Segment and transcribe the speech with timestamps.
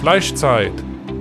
[0.00, 0.72] Fleischzeit,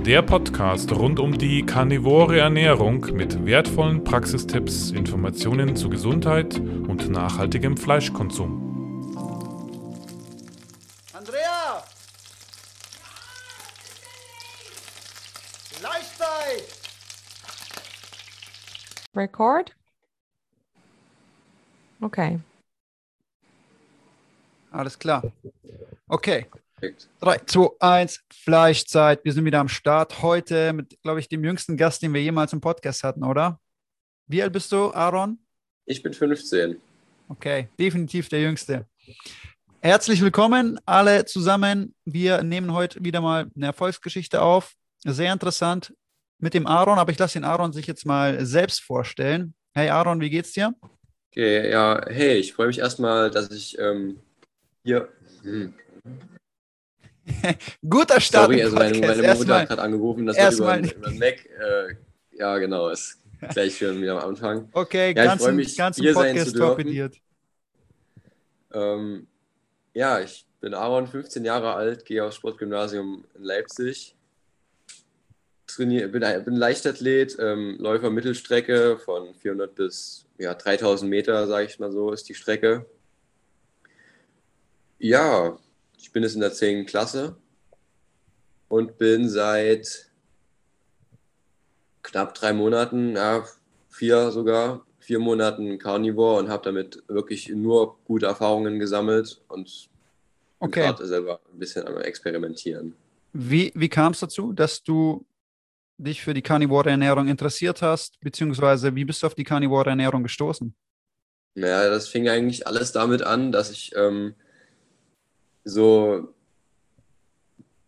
[0.06, 7.76] der Podcast rund um die karnivore Ernährung mit wertvollen Praxistipps, Informationen zu Gesundheit und nachhaltigem
[7.76, 9.12] Fleischkonsum.
[11.12, 11.84] Andrea!
[15.74, 16.64] Fleischzeit!
[19.14, 19.76] Record?
[22.00, 22.40] Okay.
[24.72, 25.22] Alles klar.
[26.08, 26.46] Okay.
[26.80, 27.10] Perfekt.
[27.20, 29.26] 3, 2, 1, Fleischzeit.
[29.26, 30.22] Wir sind wieder am Start.
[30.22, 33.60] Heute mit, glaube ich, dem jüngsten Gast, den wir jemals im Podcast hatten, oder?
[34.28, 35.40] Wie alt bist du, Aaron?
[35.86, 36.80] Ich bin 15.
[37.28, 38.88] Okay, definitiv der Jüngste.
[39.82, 41.94] Herzlich willkommen alle zusammen.
[42.06, 44.74] Wir nehmen heute wieder mal eine Erfolgsgeschichte auf.
[45.04, 45.94] Sehr interessant
[46.38, 49.54] mit dem Aaron, aber ich lasse den Aaron sich jetzt mal selbst vorstellen.
[49.74, 50.74] Hey Aaron, wie geht's dir?
[51.32, 54.22] Okay, ja, hey, ich freue mich erstmal, dass ich ähm,
[54.84, 55.10] hier.
[55.44, 55.74] Hm,
[57.90, 58.46] Guter Start.
[58.46, 61.20] sorry, also meine, meine Mutter Erstmal- hat gerade angerufen, das wird erstmal über, über den
[61.20, 61.46] Mac.
[61.46, 61.96] Äh,
[62.38, 63.18] ja, genau, ist
[63.52, 64.70] gleich schon wieder am Anfang.
[64.74, 67.16] Okay, Ja, ich ganz, freu im- mich, ganz im hier sein Podcast torpediert.
[68.74, 69.28] Ähm,
[69.94, 74.16] ja, ich bin Aaron, 15 Jahre alt, gehe aufs Sportgymnasium in Leipzig.
[75.68, 81.80] Trainier, bin, bin Leichtathlet, ähm, Läufer Mittelstrecke von 400 bis ja, 3000 Meter, sage ich
[81.80, 82.86] mal so, ist die Strecke.
[84.98, 85.58] Ja,
[86.00, 86.86] ich bin jetzt in der 10.
[86.86, 87.36] Klasse
[88.70, 90.10] und bin seit
[92.04, 93.46] knapp drei Monaten, ja,
[93.90, 99.90] vier sogar, vier Monaten Carnivore und habe damit wirklich nur gute Erfahrungen gesammelt und
[100.62, 100.82] Okay.
[100.82, 102.94] gerade selber ein bisschen am Experimentieren.
[103.32, 105.26] Wie, wie kam es dazu, dass du
[105.98, 110.24] dich für die karnivore Ernährung interessiert hast, beziehungsweise wie bist du auf die karnivore Ernährung
[110.24, 110.76] gestoßen?
[111.56, 114.36] Naja, das fing eigentlich alles damit an, dass ich ähm,
[115.70, 116.34] so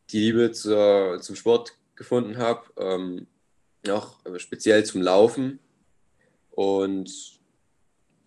[0.09, 3.27] die Liebe zur, zum Sport gefunden habe, ähm,
[3.89, 5.59] auch speziell zum Laufen.
[6.51, 7.39] Und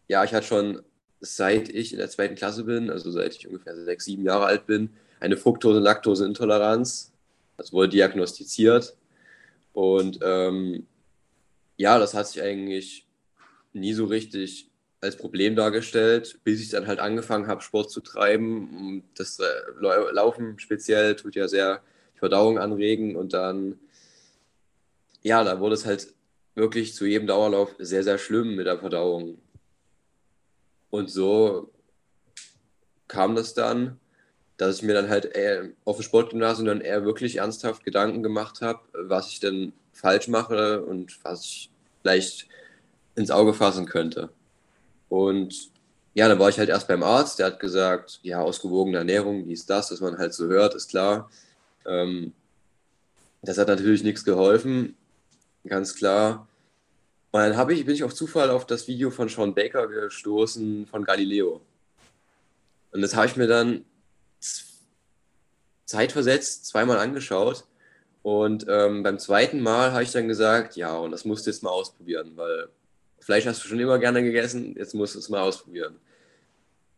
[0.09, 0.83] ja, ich hatte schon
[1.21, 4.67] seit ich in der zweiten Klasse bin, also seit ich ungefähr sechs, sieben Jahre alt
[4.67, 7.13] bin, eine Fructose- und Laktoseintoleranz.
[7.57, 8.97] Das wurde diagnostiziert.
[9.73, 10.87] Und ähm,
[11.77, 13.07] ja, das hat sich eigentlich
[13.73, 14.71] nie so richtig
[15.05, 19.05] als Problem dargestellt, bis ich dann halt angefangen habe, Sport zu treiben.
[19.15, 19.45] Das äh,
[19.79, 21.83] Lau- Laufen speziell tut ja sehr
[22.15, 23.79] die Verdauung anregen und dann,
[25.23, 26.13] ja, da wurde es halt
[26.55, 29.39] wirklich zu jedem Dauerlauf sehr, sehr schlimm mit der Verdauung.
[30.91, 31.73] Und so
[33.09, 33.99] kam das dann,
[34.57, 35.33] dass ich mir dann halt
[35.85, 40.85] auf dem Sportgymnasium dann eher wirklich ernsthaft Gedanken gemacht habe, was ich denn falsch mache
[40.85, 41.71] und was ich
[42.03, 42.49] vielleicht
[43.17, 44.31] ins Auge fassen könnte.
[45.15, 45.71] Und
[46.15, 49.65] ja, dann war ich halt erst beim Arzt, der hat gesagt, ja, ausgewogene Ernährung, dies,
[49.65, 51.31] das, was man halt so hört, ist klar.
[51.87, 52.33] Ähm,
[53.43, 54.97] das hat natürlich nichts geholfen,
[55.65, 56.49] ganz klar.
[57.31, 61.05] Und dann ich, bin ich auf Zufall auf das Video von Sean Baker gestoßen von
[61.05, 61.61] Galileo.
[62.91, 63.85] Und das habe ich mir dann
[65.85, 67.65] zeitversetzt zweimal angeschaut.
[68.25, 71.63] Und ähm, beim zweiten Mal habe ich dann gesagt, ja, und das musst du jetzt
[71.63, 72.69] mal ausprobieren, weil
[73.25, 75.97] Fleisch hast du schon immer gerne gegessen, jetzt musst du es mal ausprobieren.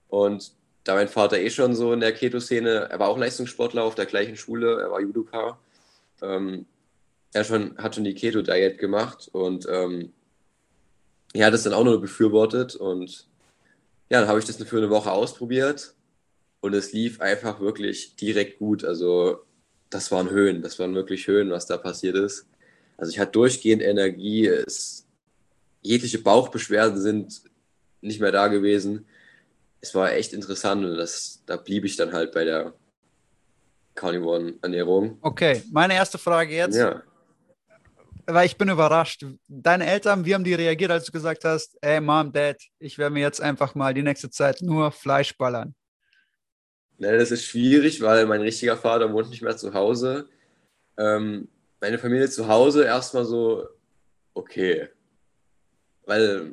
[0.08, 3.94] Und da mein Vater eh schon so in der Keto-Szene, er war auch Leistungssportler auf
[3.94, 5.56] der gleichen Schule, er war Judoka,
[6.22, 6.66] ähm,
[7.32, 10.12] er schon, hat schon die Keto-Diet gemacht und ähm,
[11.32, 13.28] er hat es dann auch nur befürwortet und
[14.10, 15.94] ja, dann habe ich das für eine Woche ausprobiert
[16.60, 18.84] und es lief einfach wirklich direkt gut.
[18.84, 19.44] Also
[19.90, 22.46] das waren Höhen, das waren wirklich Höhen, was da passiert ist.
[22.96, 25.05] Also ich hatte durchgehend Energie, es,
[25.86, 27.42] jegliche Bauchbeschwerden sind
[28.00, 29.06] nicht mehr da gewesen.
[29.80, 32.74] Es war echt interessant und das, da blieb ich dann halt bei der
[33.94, 35.18] Carnivoren-Ernährung.
[35.22, 37.02] Okay, meine erste Frage jetzt, Ja.
[38.26, 39.24] weil ich bin überrascht.
[39.48, 43.12] Deine Eltern, wie haben die reagiert, als du gesagt hast, ey Mom, Dad, ich werde
[43.14, 45.74] mir jetzt einfach mal die nächste Zeit nur Fleisch ballern?
[46.98, 50.28] Ne, das ist schwierig, weil mein richtiger Vater wohnt nicht mehr zu Hause.
[50.98, 51.48] Ähm,
[51.80, 53.66] meine Familie zu Hause erstmal so,
[54.34, 54.88] okay.
[56.06, 56.52] Weil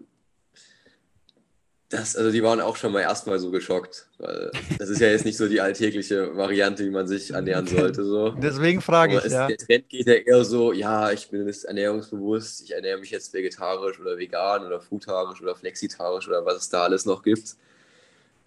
[1.94, 4.07] das, also die waren auch schon mal erstmal so geschockt.
[4.17, 8.03] Weil das ist ja jetzt nicht so die alltägliche Variante, wie man sich ernähren sollte.
[8.03, 8.31] So.
[8.31, 9.47] Deswegen frage ich, es, ja.
[9.47, 13.31] der Trend geht ja eher so, ja, ich bin jetzt ernährungsbewusst, ich ernähre mich jetzt
[13.31, 17.55] vegetarisch oder vegan oder frutarisch oder flexitarisch oder was es da alles noch gibt.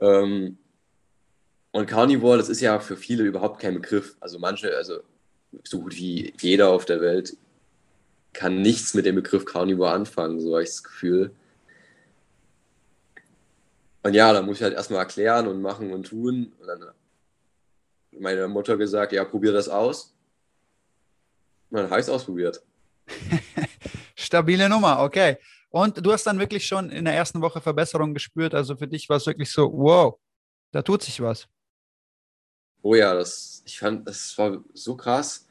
[0.00, 0.58] Ähm,
[1.70, 4.16] und Carnivore, das ist ja für viele überhaupt kein Begriff.
[4.18, 5.00] Also manche, also
[5.62, 7.36] so gut wie jeder auf der Welt
[8.36, 11.34] kann nichts mit dem Begriff Carnivore anfangen, so habe ich das Gefühl.
[14.02, 16.52] Und ja, da muss ich halt erstmal erklären und machen und tun.
[16.60, 16.94] Und dann hat
[18.12, 20.14] meine Mutter gesagt, ja, probier das aus.
[21.70, 22.62] Man habe ich ausprobiert.
[24.14, 25.38] Stabile Nummer, okay.
[25.70, 28.54] Und du hast dann wirklich schon in der ersten Woche Verbesserungen gespürt.
[28.54, 30.18] Also für dich war es wirklich so, wow,
[30.72, 31.48] da tut sich was.
[32.82, 35.45] Oh ja, das, ich fand, das war so krass.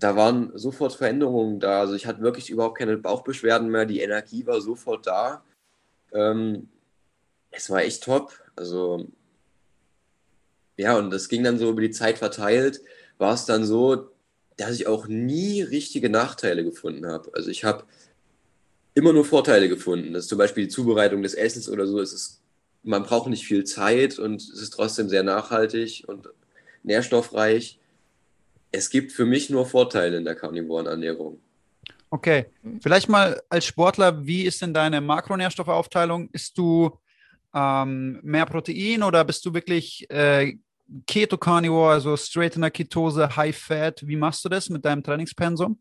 [0.00, 1.80] Da waren sofort Veränderungen da.
[1.80, 3.86] Also ich hatte wirklich überhaupt keine Bauchbeschwerden mehr.
[3.86, 5.42] Die Energie war sofort da.
[6.12, 6.68] Ähm,
[7.50, 8.32] es war echt top.
[8.56, 9.08] Also
[10.76, 12.80] ja, und das ging dann so über die Zeit verteilt.
[13.18, 14.10] War es dann so,
[14.56, 17.30] dass ich auch nie richtige Nachteile gefunden habe.
[17.34, 17.84] Also ich habe
[18.94, 20.12] immer nur Vorteile gefunden.
[20.12, 22.00] Das ist zum Beispiel die Zubereitung des Essens oder so.
[22.00, 22.40] Es ist,
[22.82, 26.28] man braucht nicht viel Zeit und es ist trotzdem sehr nachhaltig und
[26.82, 27.78] nährstoffreich.
[28.74, 31.40] Es gibt für mich nur Vorteile in der karnivoren Ernährung.
[32.10, 32.46] Okay,
[32.80, 36.28] vielleicht mal als Sportler, wie ist denn deine Makronährstoffaufteilung?
[36.32, 36.98] Ist du
[37.54, 40.56] ähm, mehr Protein oder bist du wirklich äh,
[41.06, 44.06] Keto-Carnivore, also straight in der Ketose, High Fat?
[44.06, 45.78] Wie machst du das mit deinem Trainingspensum?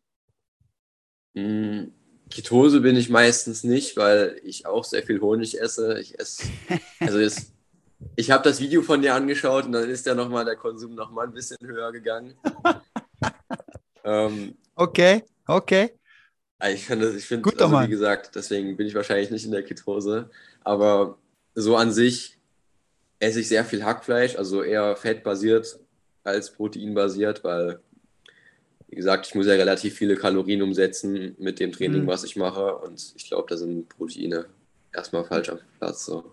[1.33, 1.85] Mm,
[2.29, 5.99] Ketose bin ich meistens nicht, weil ich auch sehr viel Honig esse.
[5.99, 6.43] Ich esse,
[6.99, 7.52] also es,
[8.15, 11.27] ich habe das Video von dir angeschaut und dann ist ja nochmal der Konsum nochmal
[11.27, 12.35] ein bisschen höher gegangen.
[14.03, 15.91] ähm, okay, okay.
[16.71, 20.29] Ich finde, ich finde, also, wie gesagt, deswegen bin ich wahrscheinlich nicht in der Ketose.
[20.63, 21.17] Aber
[21.55, 22.39] so an sich
[23.19, 25.79] esse ich sehr viel Hackfleisch, also eher fettbasiert
[26.23, 27.81] als proteinbasiert, weil,
[28.87, 32.07] wie gesagt, ich muss ja relativ viele Kalorien umsetzen mit dem Training, mhm.
[32.07, 32.77] was ich mache.
[32.77, 34.45] Und ich glaube, da sind Proteine
[34.93, 36.05] erstmal falsch am Platz.
[36.05, 36.31] So.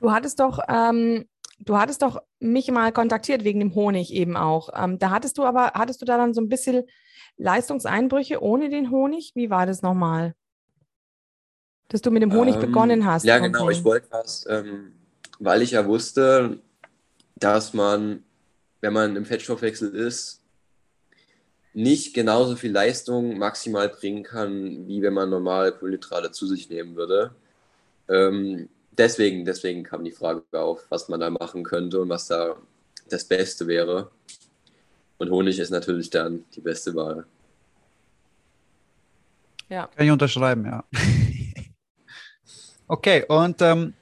[0.00, 1.26] Du hattest doch, ähm,
[1.58, 4.70] du hattest doch mich mal kontaktiert wegen dem Honig eben auch.
[4.74, 6.84] Ähm, da hattest du aber, hattest du da dann so ein bisschen
[7.38, 9.32] Leistungseinbrüche ohne den Honig?
[9.34, 10.34] Wie war das nochmal?
[11.88, 13.24] Dass du mit dem Honig ähm, begonnen hast.
[13.24, 13.70] Ja, genau.
[13.70, 14.92] Ich wollte was, ähm,
[15.38, 16.60] weil ich ja wusste,
[17.36, 18.24] dass man,
[18.80, 20.42] wenn man im Fettstoffwechsel ist,
[21.74, 26.96] nicht genauso viel Leistung maximal bringen kann, wie wenn man normal Kohlenhydrate zu sich nehmen
[26.96, 27.34] würde.
[28.08, 32.56] Ähm, deswegen, deswegen kam die Frage auf, was man da machen könnte und was da
[33.08, 34.10] das Beste wäre.
[35.18, 37.26] Und Honig ist natürlich dann die beste Wahl.
[39.68, 39.88] Ja.
[39.88, 40.84] Kann ich unterschreiben, ja.
[42.86, 43.94] okay, und ähm,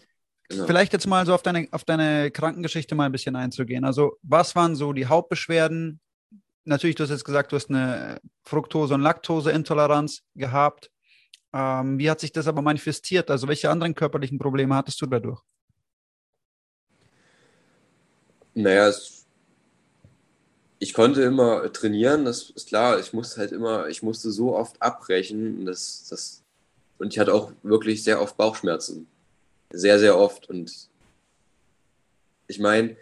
[0.48, 0.66] genau.
[0.66, 3.84] vielleicht jetzt mal so auf deine, auf deine Krankengeschichte mal ein bisschen einzugehen.
[3.84, 6.00] Also, was waren so die Hauptbeschwerden?
[6.64, 10.90] Natürlich, du hast jetzt gesagt, du hast eine Fructose- und Laktoseintoleranz gehabt.
[11.54, 13.30] Ähm, wie hat sich das aber manifestiert?
[13.30, 15.40] Also, welche anderen körperlichen Probleme hattest du dadurch?
[18.54, 19.24] Naja, es,
[20.80, 22.98] ich konnte immer trainieren, das ist klar.
[22.98, 25.64] Ich musste halt immer, ich musste so oft abbrechen.
[25.64, 26.42] Das, das,
[26.98, 29.06] und ich hatte auch wirklich sehr oft Bauchschmerzen.
[29.70, 30.50] Sehr, sehr oft.
[30.50, 30.88] Und
[32.48, 32.96] ich meine,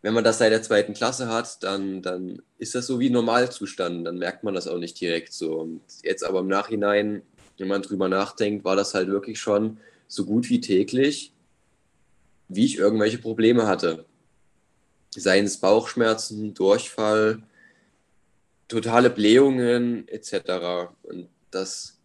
[0.00, 4.06] wenn man das seit der zweiten Klasse hat, dann, dann ist das so wie Normalzustand.
[4.06, 5.60] Dann merkt man das auch nicht direkt so.
[5.60, 7.22] Und jetzt aber im Nachhinein
[7.58, 9.78] wenn man drüber nachdenkt, war das halt wirklich schon
[10.08, 11.32] so gut wie täglich,
[12.48, 14.04] wie ich irgendwelche Probleme hatte.
[15.14, 17.42] Seien es Bauchschmerzen, Durchfall,
[18.68, 20.90] totale Blähungen etc.
[21.02, 21.98] Und das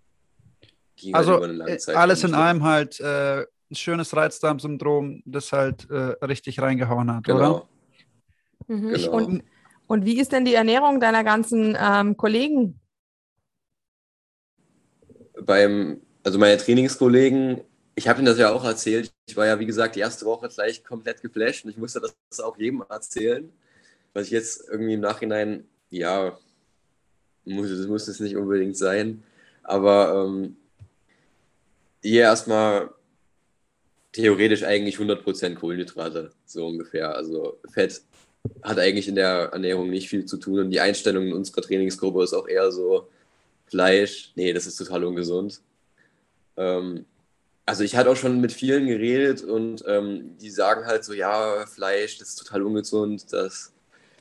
[0.95, 1.95] ging halt also, halt über eine lange äh, Zeit.
[1.95, 7.37] Alles in allem halt äh, ein schönes Reizdarmsyndrom, das halt äh, richtig reingehauen hat, genau.
[7.37, 7.67] oder?
[8.67, 8.93] Mhm.
[8.93, 9.11] Genau.
[9.11, 9.43] Und,
[9.87, 12.79] und wie ist denn die Ernährung deiner ganzen ähm, Kollegen?
[15.47, 17.61] Beim, also meine Trainingskollegen,
[17.95, 19.11] ich habe ihnen das ja auch erzählt.
[19.27, 22.39] Ich war ja, wie gesagt, die erste Woche gleich komplett geflasht und ich musste das
[22.39, 23.51] auch jedem erzählen.
[24.13, 26.37] Was ich jetzt irgendwie im Nachhinein, ja,
[27.45, 29.23] muss, muss es nicht unbedingt sein.
[29.63, 30.57] Aber ähm,
[32.03, 32.91] hier erstmal
[34.11, 37.15] theoretisch eigentlich 100% Kohlenhydrate, so ungefähr.
[37.15, 38.01] Also Fett
[38.63, 42.23] hat eigentlich in der Ernährung nicht viel zu tun und die Einstellung in unserer Trainingsgruppe
[42.23, 43.09] ist auch eher so,
[43.67, 45.61] Fleisch, nee, das ist total ungesund.
[46.55, 47.05] Ähm,
[47.65, 51.65] also ich hatte auch schon mit vielen geredet und ähm, die sagen halt so, ja,
[51.67, 53.73] Fleisch, das ist total ungesund, das,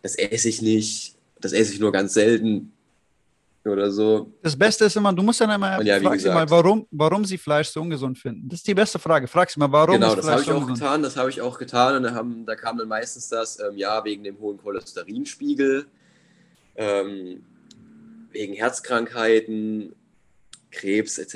[0.02, 2.72] das esse ich nicht, das esse ich nur ganz selten
[3.64, 4.32] oder so.
[4.42, 7.38] Das Beste ist immer, du musst dann immer ja, frag sie mal, warum, warum sie
[7.38, 8.48] Fleisch so ungesund finden.
[8.48, 9.28] Das ist die beste Frage.
[9.28, 11.96] Frag sie mal, warum Genau, das habe ich auch getan, das habe ich auch getan
[11.96, 15.86] und da, haben, da kam dann meistens das, ähm, ja, wegen dem hohen Cholesterinspiegel.
[16.76, 17.44] Ähm,
[18.36, 19.94] wegen Herzkrankheiten,
[20.70, 21.34] Krebs etc.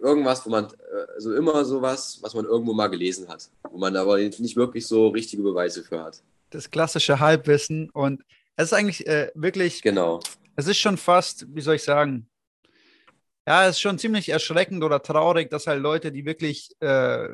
[0.00, 0.68] irgendwas, wo man,
[1.14, 5.08] also immer sowas, was man irgendwo mal gelesen hat, wo man aber nicht wirklich so
[5.08, 6.22] richtige Beweise für hat.
[6.50, 8.22] Das klassische Halbwissen und
[8.56, 10.20] es ist eigentlich äh, wirklich, genau.
[10.56, 12.28] Es ist schon fast, wie soll ich sagen,
[13.46, 17.28] ja, es ist schon ziemlich erschreckend oder traurig, dass halt Leute, die wirklich äh,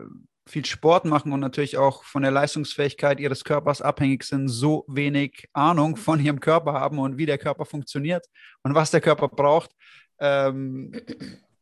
[0.47, 5.49] viel Sport machen und natürlich auch von der Leistungsfähigkeit ihres Körpers abhängig sind, so wenig
[5.53, 8.27] Ahnung von ihrem Körper haben und wie der Körper funktioniert
[8.63, 9.71] und was der Körper braucht.
[10.19, 10.93] Ähm,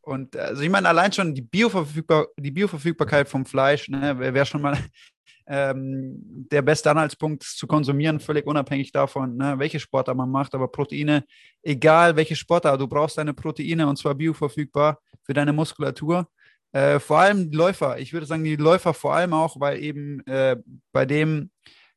[0.00, 4.44] und also ich meine, allein schon die, Bioverfügbar die Bioverfügbarkeit vom Fleisch ne, wäre wär
[4.46, 4.78] schon mal
[5.46, 6.16] ähm,
[6.50, 10.54] der beste Anhaltspunkt zu konsumieren, völlig unabhängig davon, ne, welche Sportart man macht.
[10.54, 11.24] Aber Proteine,
[11.62, 16.26] egal welche Sportart, du brauchst deine Proteine und zwar bioverfügbar für deine Muskulatur.
[16.72, 17.98] Äh, vor allem die Läufer.
[17.98, 20.56] Ich würde sagen, die Läufer vor allem auch, weil eben äh,
[20.92, 21.50] bei dem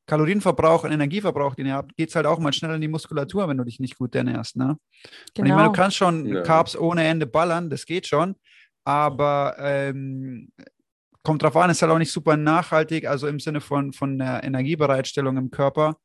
[0.08, 3.48] Kalorienverbrauch und Energieverbrauch, den ihr habt, geht es halt auch mal schnell in die Muskulatur,
[3.48, 4.58] wenn du dich nicht gut ernährst.
[4.58, 4.64] Ne?
[4.66, 4.76] Genau.
[4.76, 5.72] Und ich meine, du genau.
[5.72, 6.42] kannst schon ja.
[6.42, 8.36] Carbs ohne Ende ballern, das geht schon,
[8.84, 10.52] aber ähm,
[11.24, 14.44] kommt drauf an, ist halt auch nicht super nachhaltig, also im Sinne von, von der
[14.44, 15.98] Energiebereitstellung im Körper.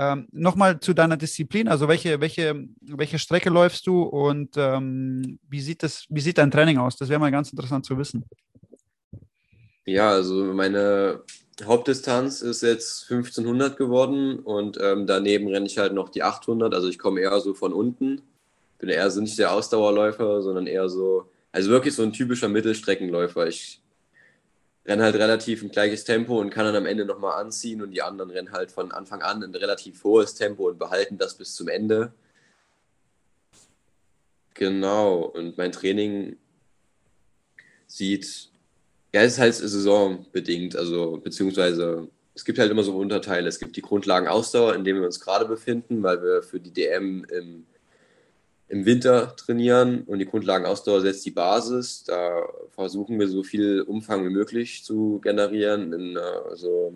[0.00, 5.60] Ähm, Nochmal zu deiner Disziplin, also welche, welche, welche Strecke läufst du und ähm, wie,
[5.60, 6.96] sieht das, wie sieht dein Training aus?
[6.96, 8.24] Das wäre mal ganz interessant zu wissen.
[9.84, 11.22] Ja, also meine
[11.64, 16.88] Hauptdistanz ist jetzt 1500 geworden und ähm, daneben renne ich halt noch die 800, also
[16.88, 18.22] ich komme eher so von unten.
[18.78, 23.48] Bin eher so nicht der Ausdauerläufer, sondern eher so, also wirklich so ein typischer Mittelstreckenläufer.
[23.48, 23.80] Ich
[24.88, 28.02] renne halt relativ ein gleiches Tempo und kann dann am Ende nochmal anziehen und die
[28.02, 31.68] anderen rennen halt von Anfang an ein relativ hohes Tempo und behalten das bis zum
[31.68, 32.12] Ende.
[34.54, 36.36] Genau, und mein Training
[37.86, 38.50] sieht,
[39.14, 43.48] ja, es ist halt saisonbedingt, also beziehungsweise es gibt halt immer so Unterteile.
[43.48, 47.24] Es gibt die Grundlagen-Ausdauer, in denen wir uns gerade befinden, weil wir für die DM
[47.24, 47.66] im
[48.68, 52.04] im Winter trainieren und die Grundlagenausdauer setzt die Basis.
[52.04, 56.94] Da versuchen wir so viel Umfang wie möglich zu generieren, in, also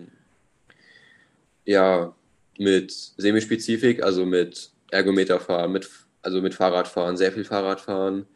[1.65, 2.15] ja,
[2.59, 5.89] mit Semispezifik, also mit Ergometerfahren, mit,
[6.21, 8.27] also mit Fahrradfahren, sehr viel Fahrradfahren.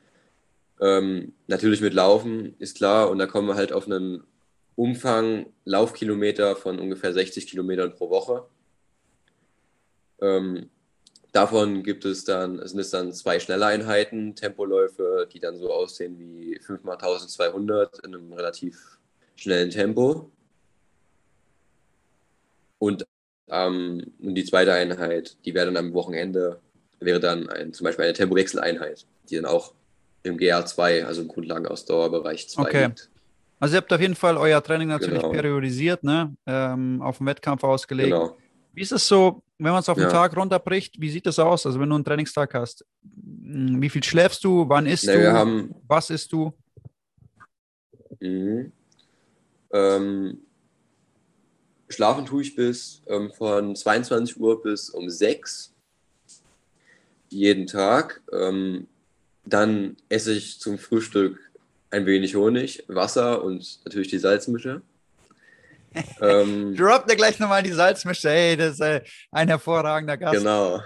[0.80, 4.24] Ähm, natürlich mit Laufen, ist klar, und da kommen wir halt auf einen
[4.76, 8.46] Umfang Laufkilometer von ungefähr 60 Kilometern pro Woche.
[10.22, 10.70] Ähm,
[11.38, 16.58] Davon gibt es dann, sind es dann zwei Schnelleinheiten, Tempoläufe, die dann so aussehen wie
[16.58, 18.98] 5x1200 in einem relativ
[19.36, 20.32] schnellen Tempo.
[22.80, 23.06] Und
[23.50, 26.60] ähm, die zweite Einheit, die wäre dann am Wochenende,
[27.00, 29.76] wäre dann ein, zum Beispiel eine Tempowechseleinheit, die dann auch
[30.24, 32.86] im GR2, also im Grundlagenausdauerbereich 2 okay.
[32.88, 33.12] liegt.
[33.60, 35.34] Also ihr habt auf jeden Fall euer Training natürlich genau.
[35.34, 36.36] periodisiert, ne?
[36.48, 38.10] Ähm, auf den Wettkampf ausgelegt.
[38.10, 38.36] Genau.
[38.74, 40.12] Wie ist es so, wenn man es auf den ja.
[40.12, 41.66] Tag runterbricht, wie sieht das aus?
[41.66, 45.32] Also wenn du einen Trainingstag hast, hm, wie viel schläfst du, wann isst nee, du,
[45.32, 46.54] haben, was isst du?
[48.20, 48.72] Mhm.
[49.72, 50.40] Ähm,
[51.90, 55.74] schlafen tue ich bis ähm, von 22 Uhr bis um 6
[57.30, 58.22] jeden Tag.
[58.32, 58.88] Ähm,
[59.46, 61.40] dann esse ich zum Frühstück
[61.90, 64.82] ein wenig Honig, Wasser und natürlich die Salzmische
[66.22, 68.30] ähm, Drop dir gleich nochmal die Salzmische.
[68.30, 69.02] Hey, das ist äh,
[69.32, 70.38] ein hervorragender Gast.
[70.38, 70.82] Genau.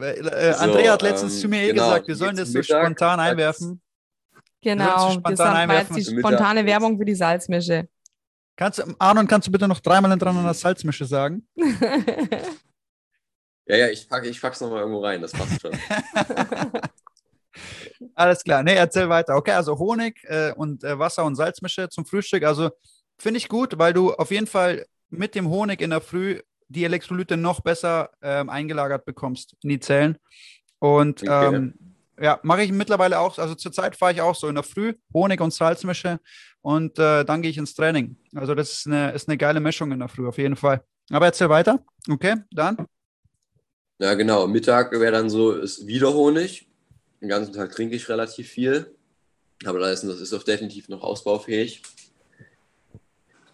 [0.00, 2.82] Äh, Andrea hat letztens ähm, zu mir eh genau, gesagt, wir sollen das so Mittag,
[2.82, 3.80] spontan einwerfen.
[4.60, 5.96] Genau, spontan das einwerfen.
[5.96, 6.66] die spontane Mittag.
[6.66, 7.88] Werbung für die Salzmische.
[8.56, 11.46] Kannst, Arnon, kannst du bitte noch dreimal hintereinander Salzmische sagen?
[13.66, 15.72] ja, ja, ich packe ich pack's nochmal irgendwo rein, das passt schon.
[18.14, 19.36] Alles klar, nee, erzähl weiter.
[19.36, 22.44] Okay, also Honig äh, und äh, Wasser und Salzmische zum Frühstück.
[22.44, 22.70] Also
[23.18, 26.84] Finde ich gut, weil du auf jeden Fall mit dem Honig in der Früh die
[26.84, 30.18] Elektrolyte noch besser ähm, eingelagert bekommst in die Zellen.
[30.78, 31.54] Und okay.
[31.54, 31.74] ähm,
[32.20, 33.38] ja, mache ich mittlerweile auch.
[33.38, 36.20] Also zurzeit fahre ich auch so in der Früh Honig und Salzmische
[36.62, 38.16] und äh, dann gehe ich ins Training.
[38.34, 40.82] Also das ist eine, ist eine geile Mischung in der Früh, auf jeden Fall.
[41.10, 41.84] Aber erzähl weiter.
[42.08, 42.86] Okay, dann.
[43.98, 44.46] Ja, genau.
[44.46, 46.66] Mittag wäre dann so, ist wieder Honig.
[47.20, 48.94] Den ganzen Tag trinke ich relativ viel.
[49.64, 51.82] Aber das ist, das ist auch definitiv noch ausbaufähig.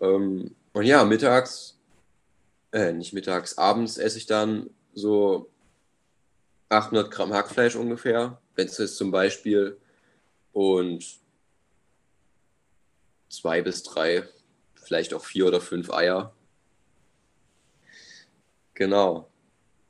[0.01, 1.79] Ähm, und ja, mittags,
[2.73, 5.51] äh, nicht mittags, abends esse ich dann so
[6.69, 9.79] 800 Gramm Hackfleisch ungefähr, wenn es ist zum Beispiel,
[10.53, 11.05] und
[13.29, 14.25] zwei bis drei,
[14.75, 16.35] vielleicht auch vier oder fünf Eier.
[18.75, 19.31] Genau.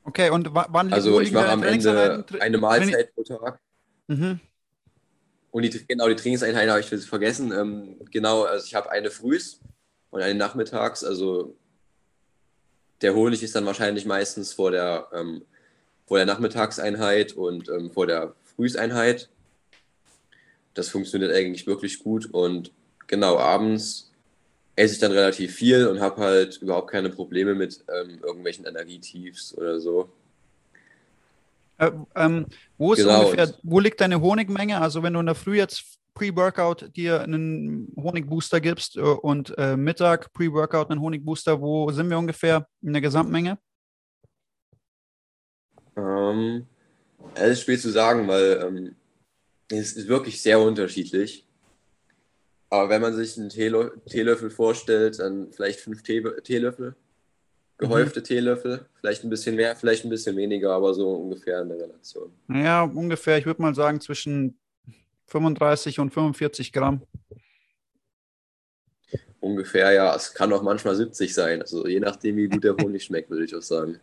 [0.03, 3.59] Okay, und wann Also ich mache am Ende eine Mahlzeit pro Tag.
[4.07, 4.39] Mhm.
[5.51, 7.51] Und die, genau, die Trainingseinheit habe ich vergessen.
[7.51, 9.59] Ähm, genau, also ich habe eine Frühs,
[10.11, 11.03] und eine nachmittags.
[11.03, 11.55] Also
[13.01, 15.43] der Honig ist dann wahrscheinlich meistens vor der, ähm,
[16.05, 19.29] vor der Nachmittagseinheit und ähm, vor der Frühseinheit.
[20.73, 22.71] Das funktioniert eigentlich wirklich gut und
[23.07, 24.11] genau abends
[24.75, 29.53] esse ich dann relativ viel und habe halt überhaupt keine Probleme mit ähm, irgendwelchen Energietiefs
[29.57, 30.09] oder so.
[31.77, 32.45] Äh, ähm,
[32.77, 33.25] wo, ist genau.
[33.25, 34.79] ungefähr, wo liegt deine Honigmenge?
[34.79, 39.77] Also wenn du in der Früh jetzt Pre-Workout dir einen Honigbooster gibst äh, und äh,
[39.77, 43.57] Mittag Pre-Workout einen Honigbooster, wo sind wir ungefähr in der Gesamtmenge?
[45.95, 46.67] Ähm,
[47.35, 48.95] es ist schwer zu sagen, weil ähm,
[49.69, 51.47] es ist wirklich sehr unterschiedlich.
[52.69, 56.95] Aber wenn man sich einen Teelö Teelöffel vorstellt, dann vielleicht fünf Tee Teelöffel,
[57.77, 58.23] gehäufte mhm.
[58.23, 62.31] Teelöffel, vielleicht ein bisschen mehr, vielleicht ein bisschen weniger, aber so ungefähr in der Relation.
[62.47, 64.57] Ja, ungefähr, ich würde mal sagen, zwischen
[65.31, 67.01] 35 und 45 Gramm.
[69.39, 70.15] Ungefähr, ja.
[70.15, 71.61] Es kann auch manchmal 70 sein.
[71.61, 73.99] Also je nachdem, wie gut der Honig schmeckt, würde ich auch sagen.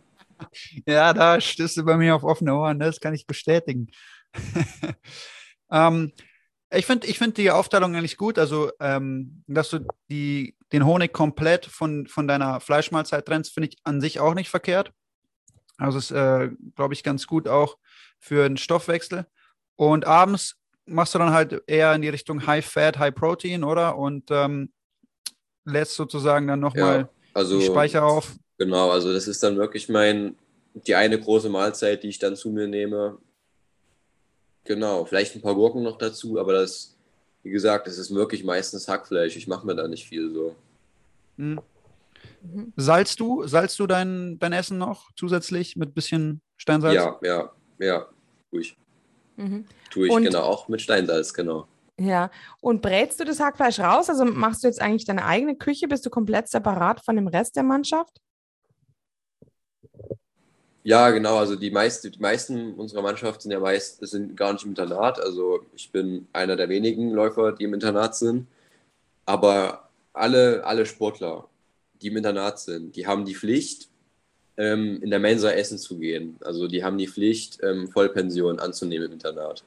[0.87, 3.88] Ja, da stößt du bei mir auf offene Ohren, das kann ich bestätigen.
[5.70, 6.12] ähm,
[6.70, 9.80] ich finde ich find die Aufteilung eigentlich gut, also ähm, dass du
[10.11, 14.49] die, den Honig komplett von, von deiner Fleischmahlzeit trennst, finde ich an sich auch nicht
[14.49, 14.92] verkehrt.
[15.76, 17.78] Also ist, äh, glaube ich, ganz gut auch
[18.18, 19.26] für den Stoffwechsel.
[19.76, 20.56] Und abends
[20.88, 23.97] machst du dann halt eher in die Richtung High Fat, High Protein, oder?
[23.97, 24.71] Und ähm,
[25.64, 28.35] lädst sozusagen dann nochmal ja, also, die Speicher auf.
[28.59, 30.37] Genau, also das ist dann wirklich mein,
[30.75, 33.18] die eine große Mahlzeit, die ich dann zu mir nehme.
[34.64, 36.97] Genau, vielleicht ein paar Gurken noch dazu, aber das,
[37.42, 39.37] wie gesagt, das ist wirklich meistens Hackfleisch.
[39.37, 40.57] Ich mache mir da nicht viel so.
[41.37, 41.61] Mhm.
[42.76, 46.95] Salzt du, salzt du dein, dein Essen noch zusätzlich mit bisschen Steinsalz?
[46.95, 48.09] Ja, ja, ja,
[48.50, 48.76] ich.
[49.38, 49.64] Mhm.
[49.90, 51.66] Tue ich, Und, genau, auch mit Steinsalz, genau.
[52.00, 52.30] Ja,
[52.61, 54.09] und brätst du das Hackfleisch raus?
[54.09, 55.88] Also machst du jetzt eigentlich deine eigene Küche?
[55.88, 58.21] Bist du komplett separat von dem Rest der Mannschaft?
[60.85, 61.38] Ja, genau.
[61.38, 65.21] Also die, meiste, die meisten unserer Mannschaft sind ja meist sind gar nicht im Internat.
[65.21, 68.47] Also ich bin einer der wenigen Läufer, die im Internat sind.
[69.26, 71.49] Aber alle, alle Sportler,
[72.00, 73.88] die im Internat sind, die haben die Pflicht,
[74.58, 76.36] ähm, in der Mensa essen zu gehen.
[76.40, 79.64] Also die haben die Pflicht, ähm, Vollpension anzunehmen im Internat.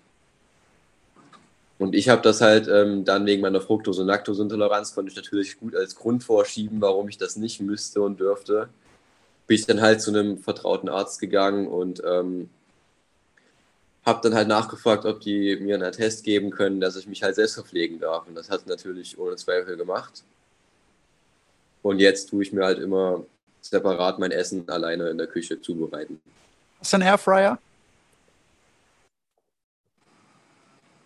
[1.80, 5.60] Und ich habe das halt ähm, dann wegen meiner Fructose- und Laktoseintoleranz konnte ich natürlich
[5.60, 8.70] gut als Grund vorschieben, warum ich das nicht müsste und dürfte.
[9.48, 12.50] Bin ich dann halt zu einem vertrauten Arzt gegangen und ähm,
[14.06, 17.36] habe dann halt nachgefragt, ob die mir einen Attest geben können, dass ich mich halt
[17.36, 18.28] selbst verpflegen darf.
[18.28, 20.24] Und das hat natürlich ohne Zweifel gemacht.
[21.82, 23.26] Und jetzt tue ich mir halt immer
[23.62, 26.22] separat mein Essen alleine in der Küche zubereiten.
[26.80, 27.60] Hast du einen Airfryer?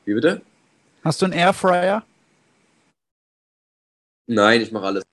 [0.05, 0.41] Wie bitte?
[1.03, 2.03] Hast du einen Airfryer?
[4.27, 5.03] Nein, ich mache alles.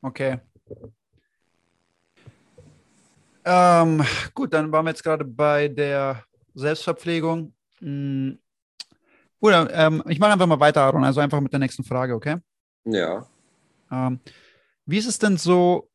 [0.00, 0.40] Okay.
[3.44, 7.54] Ähm, gut, dann waren wir jetzt gerade bei der Selbstverpflegung.
[7.80, 8.38] Hm.
[9.40, 12.36] Gut, ähm, ich mache einfach mal weiter, Aaron, also einfach mit der nächsten Frage, okay?
[12.84, 13.26] Ja.
[13.90, 14.20] Ähm,
[14.88, 15.90] wie ist es denn so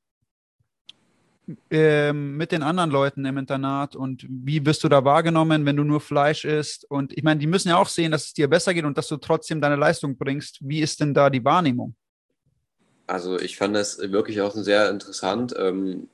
[1.71, 5.84] ähm, mit den anderen Leuten im Internat und wie wirst du da wahrgenommen, wenn du
[5.84, 6.86] nur Fleisch isst?
[6.89, 9.08] Und ich meine, die müssen ja auch sehen, dass es dir besser geht und dass
[9.08, 10.60] du trotzdem deine Leistung bringst.
[10.62, 11.95] Wie ist denn da die Wahrnehmung?
[13.08, 15.56] Also ich fand das wirklich auch sehr interessant.
[15.58, 16.08] Ähm,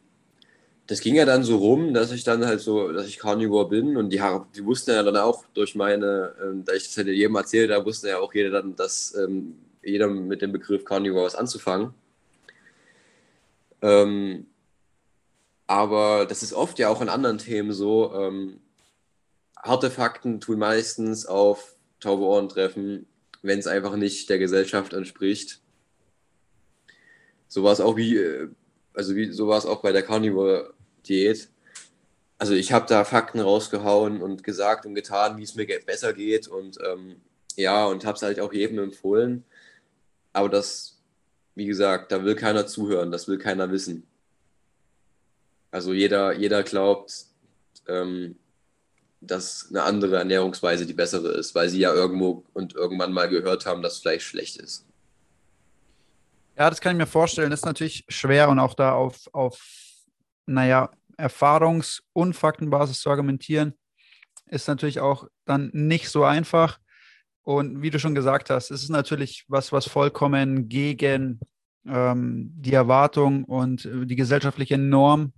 [0.88, 3.98] das ging ja dann so rum, dass ich dann halt so, dass ich Carnivore bin
[3.98, 4.22] und die,
[4.56, 7.86] die wussten ja dann auch durch meine, ähm, da ich das hätte jedem erzählt, da
[7.86, 11.94] wusste ja auch jeder dann, dass ähm, jeder mit dem Begriff Carnivore was anzufangen.
[13.82, 14.48] Ähm,
[15.68, 18.14] aber das ist oft ja auch in anderen Themen so.
[18.16, 18.60] Ähm,
[19.56, 23.08] harte Fakten tun meistens auf taube Ohren treffen,
[23.42, 25.62] wenn es einfach nicht der Gesellschaft entspricht.
[27.48, 28.50] So war es auch wie, äh,
[28.94, 31.50] also wie, so war es auch bei der Carnivore-Diät.
[32.38, 36.48] Also ich habe da Fakten rausgehauen und gesagt und getan, wie es mir besser geht
[36.48, 37.18] und ähm,
[37.58, 39.44] ja, und habe es halt auch jedem empfohlen.
[40.32, 40.89] Aber das,
[41.60, 44.08] wie gesagt, da will keiner zuhören, das will keiner wissen.
[45.72, 47.26] Also jeder, jeder glaubt,
[47.86, 48.38] ähm,
[49.20, 53.66] dass eine andere Ernährungsweise die bessere ist, weil sie ja irgendwo und irgendwann mal gehört
[53.66, 54.86] haben, dass Fleisch schlecht ist.
[56.58, 57.50] Ja, das kann ich mir vorstellen.
[57.50, 59.62] Das ist natürlich schwer und auch da auf, auf
[60.46, 63.74] naja, Erfahrungs- und Faktenbasis zu argumentieren,
[64.46, 66.80] ist natürlich auch dann nicht so einfach.
[67.44, 71.40] Und wie du schon gesagt hast, es ist natürlich was, was vollkommen gegen
[71.88, 75.34] ähm, die Erwartung und die gesellschaftliche Norm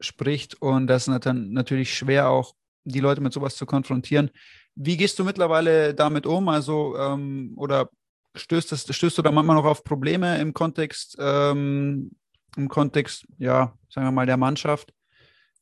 [0.00, 0.60] spricht.
[0.60, 4.30] Und das ist dann natürlich schwer, auch die Leute mit sowas zu konfrontieren.
[4.74, 6.48] Wie gehst du mittlerweile damit um?
[6.48, 7.90] Also, ähm, oder
[8.34, 12.12] stößt, das, stößt du da manchmal noch auf Probleme im Kontext, ähm,
[12.56, 14.92] im Kontext, ja, sagen wir mal, der Mannschaft?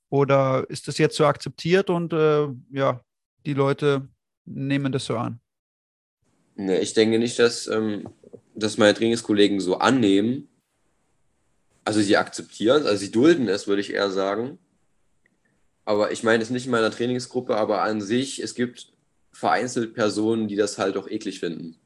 [0.09, 3.01] Oder ist das jetzt so akzeptiert und äh, ja,
[3.47, 4.09] die Leute
[4.45, 5.41] nehmen das so an?
[6.63, 8.07] Nee, ich denke nicht, dass, ähm,
[8.55, 10.47] dass meine Trainingskollegen so annehmen,
[11.87, 14.59] also sie akzeptieren, also sie dulden es, würde ich eher sagen.
[15.87, 18.93] Aber ich meine es nicht in meiner Trainingsgruppe, aber an sich, es gibt
[19.33, 21.81] vereinzelt Personen, die das halt auch eklig finden.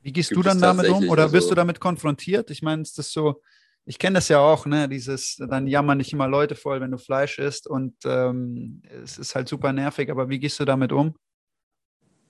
[0.00, 2.52] Wie gehst Gibt du dann damit um oder also, bist du damit konfrontiert?
[2.52, 3.42] Ich meine, ist das so,
[3.86, 6.98] ich kenne das ja auch, ne, dieses, dann jammern nicht immer Leute voll, wenn du
[6.98, 11.16] Fleisch isst und ähm, es ist halt super nervig, aber wie gehst du damit um?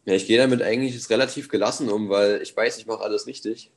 [0.09, 3.71] Ja, ich gehe damit eigentlich relativ gelassen um, weil ich weiß, ich mache alles richtig.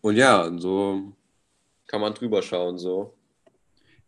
[0.00, 1.12] Und ja, so
[1.88, 3.12] kann man drüber schauen, so.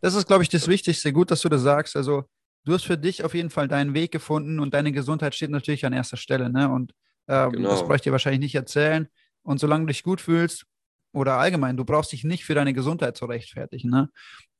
[0.00, 1.12] Das ist, glaube ich, das Wichtigste.
[1.12, 1.96] Gut, dass du das sagst.
[1.96, 2.22] Also,
[2.64, 5.84] du hast für dich auf jeden Fall deinen Weg gefunden und deine Gesundheit steht natürlich
[5.84, 6.70] an erster Stelle, ne?
[6.70, 6.94] Und
[7.26, 7.70] ähm, genau.
[7.70, 9.08] das brauche ich dir wahrscheinlich nicht erzählen.
[9.42, 10.66] Und solange du dich gut fühlst
[11.12, 14.08] oder allgemein, du brauchst dich nicht für deine Gesundheit zu rechtfertigen, ne?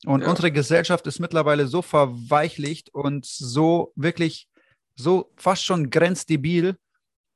[0.07, 0.29] Und ja.
[0.29, 4.49] unsere Gesellschaft ist mittlerweile so verweichlicht und so wirklich,
[4.97, 6.77] so fast schon grenzdebil.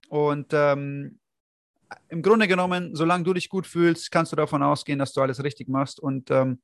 [0.08, 1.18] Und ähm,
[2.08, 5.42] im Grunde genommen, solange du dich gut fühlst, kannst du davon ausgehen, dass du alles
[5.42, 6.60] richtig machst und ähm,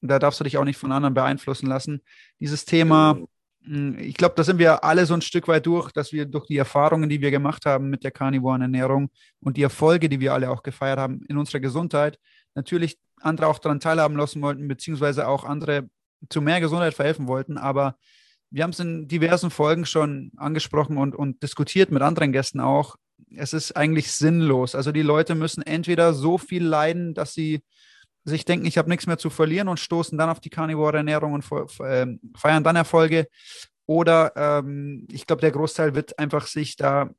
[0.00, 2.02] da darfst du dich auch nicht von anderen beeinflussen lassen.
[2.40, 3.18] Dieses Thema,
[3.64, 6.46] hm, ich glaube, da sind wir alle so ein Stück weit durch, dass wir durch
[6.46, 10.34] die Erfahrungen, die wir gemacht haben mit der carnivoren Ernährung und die Erfolge, die wir
[10.34, 12.18] alle auch gefeiert haben in unserer Gesundheit,
[12.54, 15.88] natürlich andere auch daran teilhaben lassen wollten, beziehungsweise auch andere
[16.28, 17.56] zu mehr Gesundheit verhelfen wollten.
[17.56, 17.96] Aber
[18.52, 22.96] wir haben es in diversen Folgen schon angesprochen und, und diskutiert mit anderen Gästen auch
[23.36, 24.74] es ist eigentlich sinnlos.
[24.74, 27.62] Also die Leute müssen entweder so viel leiden, dass sie
[28.24, 31.44] sich denken, ich habe nichts mehr zu verlieren und stoßen dann auf die Carnivore-Ernährung und
[31.84, 33.28] ähm, feiern dann Erfolge.
[33.86, 37.10] Oder ähm, ich glaube, der Großteil wird einfach sich da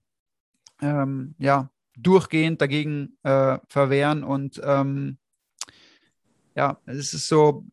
[0.82, 4.24] ähm, ja, durchgehend dagegen äh, verwehren.
[4.24, 5.18] Und ähm,
[6.56, 7.66] ja, es ist so,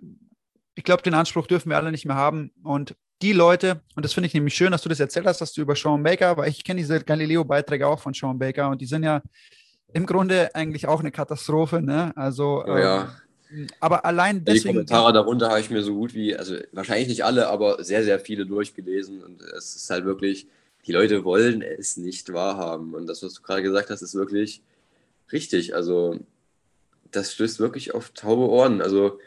[0.75, 2.51] ich glaube, den Anspruch dürfen wir alle nicht mehr haben.
[2.65, 5.53] Und die Leute, und das finde ich nämlich schön, dass du das erzählt hast, dass
[5.53, 8.87] du über Sean Baker, weil ich kenne diese Galileo-Beiträge auch von Sean Baker und die
[8.87, 9.23] sind ja
[9.93, 12.13] im Grunde eigentlich auch eine Katastrophe, ne?
[12.17, 13.13] Also, ja.
[13.51, 14.63] Ähm, aber allein deswegen.
[14.63, 18.05] Die Kommentare darunter habe ich mir so gut wie, also wahrscheinlich nicht alle, aber sehr,
[18.05, 20.47] sehr viele durchgelesen und es ist halt wirklich,
[20.87, 24.63] die Leute wollen es nicht wahrhaben und das, was du gerade gesagt hast, ist wirklich
[25.33, 25.75] richtig.
[25.75, 26.19] Also,
[27.11, 28.81] das stößt wirklich auf taube Ohren.
[28.81, 29.19] Also,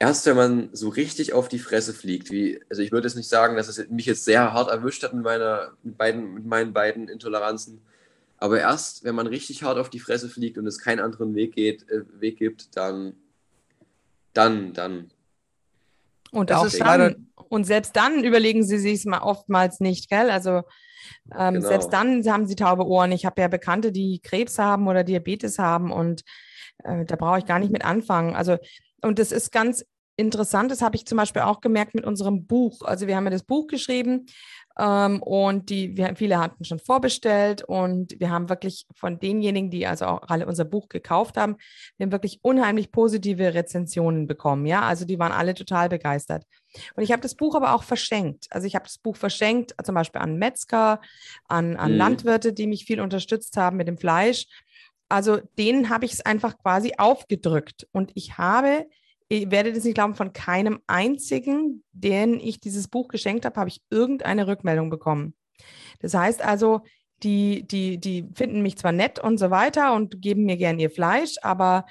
[0.00, 3.28] erst wenn man so richtig auf die Fresse fliegt, wie, also ich würde jetzt nicht
[3.28, 6.72] sagen, dass es mich jetzt sehr hart erwischt hat mit, meiner, mit, beiden, mit meinen
[6.72, 7.82] beiden Intoleranzen,
[8.38, 11.54] aber erst wenn man richtig hart auf die Fresse fliegt und es keinen anderen Weg,
[11.54, 13.14] geht, äh, Weg gibt, dann,
[14.32, 15.10] dann, dann.
[16.32, 20.30] Und auch dann, und selbst dann überlegen sie sich mal oftmals nicht, gell?
[20.30, 20.62] Also
[21.36, 21.68] ähm, genau.
[21.68, 23.12] selbst dann haben sie taube Ohren.
[23.12, 26.22] Ich habe ja Bekannte, die Krebs haben oder Diabetes haben und
[26.84, 28.34] äh, da brauche ich gar nicht mit anfangen.
[28.34, 28.56] Also
[29.02, 29.84] und das ist ganz
[30.20, 32.82] interessant, das habe ich zum Beispiel auch gemerkt mit unserem Buch.
[32.82, 34.26] Also wir haben ja das Buch geschrieben
[34.78, 39.86] ähm, und die, wir, viele hatten schon vorbestellt und wir haben wirklich von denjenigen, die
[39.86, 41.56] also auch alle unser Buch gekauft haben,
[41.96, 44.66] wir haben wirklich unheimlich positive Rezensionen bekommen.
[44.66, 46.44] Ja, also die waren alle total begeistert.
[46.94, 48.46] Und ich habe das Buch aber auch verschenkt.
[48.50, 51.00] Also ich habe das Buch verschenkt, zum Beispiel an Metzger,
[51.48, 51.98] an, an mhm.
[51.98, 54.46] Landwirte, die mich viel unterstützt haben mit dem Fleisch.
[55.08, 57.88] Also denen habe ich es einfach quasi aufgedrückt.
[57.90, 58.86] Und ich habe
[59.30, 63.70] ihr werdet es nicht glauben, von keinem einzigen, den ich dieses Buch geschenkt habe, habe
[63.70, 65.34] ich irgendeine Rückmeldung bekommen.
[66.00, 66.80] Das heißt also,
[67.22, 70.90] die, die, die finden mich zwar nett und so weiter und geben mir gern ihr
[70.90, 71.86] Fleisch, aber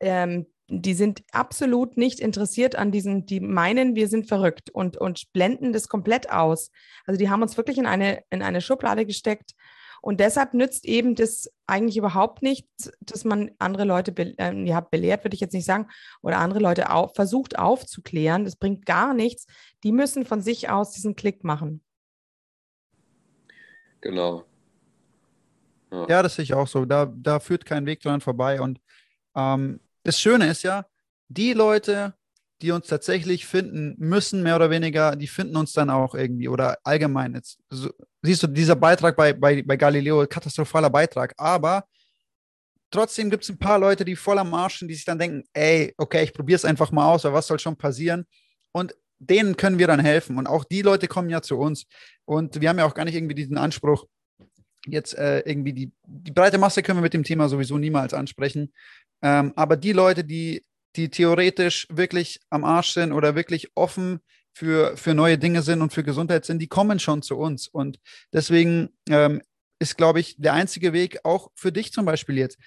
[0.00, 5.32] ähm, die sind absolut nicht interessiert an diesen, die meinen, wir sind verrückt und, und
[5.32, 6.70] blenden das komplett aus.
[7.06, 9.52] Also die haben uns wirklich in eine, in eine Schublade gesteckt
[10.04, 14.80] und deshalb nützt eben das eigentlich überhaupt nichts, dass man andere Leute be äh, ja,
[14.80, 15.88] belehrt, würde ich jetzt nicht sagen,
[16.20, 18.44] oder andere Leute auf, versucht aufzuklären.
[18.44, 19.46] Das bringt gar nichts.
[19.82, 21.82] Die müssen von sich aus diesen Klick machen.
[24.02, 24.44] Genau.
[25.90, 26.84] Ja, ja das sehe ich auch so.
[26.84, 28.60] Da, da führt kein Weg dran vorbei.
[28.60, 28.82] Und
[29.34, 30.84] ähm, das Schöne ist ja,
[31.28, 32.14] die Leute,
[32.64, 36.78] die uns tatsächlich finden müssen, mehr oder weniger, die finden uns dann auch irgendwie oder
[36.82, 37.34] allgemein.
[37.34, 37.90] Jetzt, so,
[38.22, 41.84] siehst du, dieser Beitrag bei, bei, bei Galileo, katastrophaler Beitrag, aber
[42.90, 45.44] trotzdem gibt es ein paar Leute, die voll am Arsch sind, die sich dann denken,
[45.52, 48.26] ey, okay, ich probiere es einfach mal aus, aber was soll schon passieren?
[48.72, 50.38] Und denen können wir dann helfen.
[50.38, 51.86] Und auch die Leute kommen ja zu uns.
[52.24, 54.06] Und wir haben ja auch gar nicht irgendwie diesen Anspruch,
[54.86, 58.72] jetzt äh, irgendwie die, die breite Masse können wir mit dem Thema sowieso niemals ansprechen.
[59.22, 60.62] Ähm, aber die Leute, die
[60.96, 64.20] die theoretisch wirklich am Arsch sind oder wirklich offen
[64.52, 67.66] für, für neue Dinge sind und für Gesundheit sind, die kommen schon zu uns.
[67.66, 67.98] Und
[68.32, 69.42] deswegen ähm,
[69.80, 72.58] ist, glaube ich, der einzige Weg auch für dich zum Beispiel jetzt.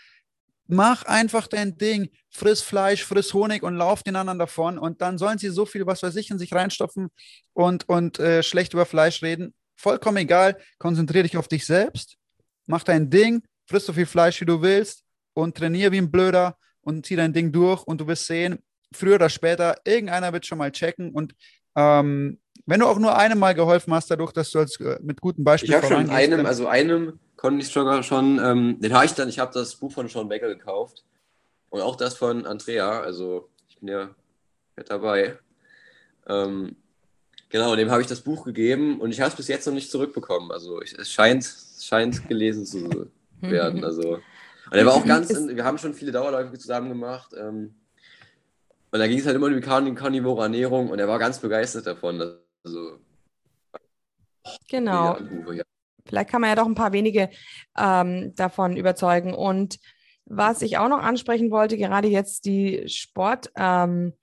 [0.70, 5.18] Mach einfach dein Ding, friss Fleisch, friss Honig und lauf den anderen davon und dann
[5.18, 7.08] sollen sie so viel, was weiß ich, in sich reinstopfen
[7.54, 9.54] und, und äh, schlecht über Fleisch reden.
[9.78, 12.18] Vollkommen egal, konzentriere dich auf dich selbst,
[12.66, 16.58] mach dein Ding, friss so viel Fleisch, wie du willst und trainiere wie ein Blöder
[16.88, 18.60] und zieh dein Ding durch und du wirst sehen,
[18.94, 21.36] früher oder später, irgendeiner wird schon mal checken und
[21.76, 25.22] ähm, Wenn du auch nur einem mal geholfen hast, dadurch, dass du als, äh, mit
[25.22, 29.06] guten Beispielen Ich habe schon einem, also einem konnte ich sogar schon, ähm, den habe
[29.06, 31.04] ich dann, ich habe das Buch von Sean Becker gekauft
[31.70, 34.10] und auch das von Andrea, also ich bin ja
[34.76, 35.38] mit dabei.
[36.28, 36.76] Ähm,
[37.50, 39.92] genau, dem habe ich das Buch gegeben und ich habe es bis jetzt noch nicht
[39.92, 40.52] zurückbekommen.
[40.52, 43.84] Also ich, es scheint, es scheint gelesen zu werden.
[43.84, 44.20] Also
[44.72, 47.32] und er war auch ganz, in, wir haben schon viele Dauerläufe zusammen gemacht.
[47.38, 47.76] Ähm,
[48.92, 51.88] und da ging es halt immer um die karnivore Ernährung und er war ganz begeistert
[51.88, 52.22] davon.
[52.64, 53.00] Also,
[54.70, 55.18] genau.
[56.06, 57.30] Vielleicht kann man ja doch ein paar wenige
[57.78, 59.34] ähm, davon überzeugen.
[59.34, 59.78] Und
[60.26, 64.14] was ich auch noch ansprechen wollte, gerade jetzt die Sport, ähm,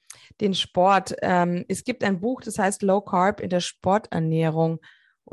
[0.40, 1.14] den Sport.
[1.22, 4.80] Ähm, es gibt ein Buch, das heißt Low Carb in der Sporternährung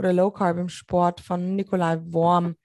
[0.01, 2.55] oder Low Carb im Sport von Nikolai Worm.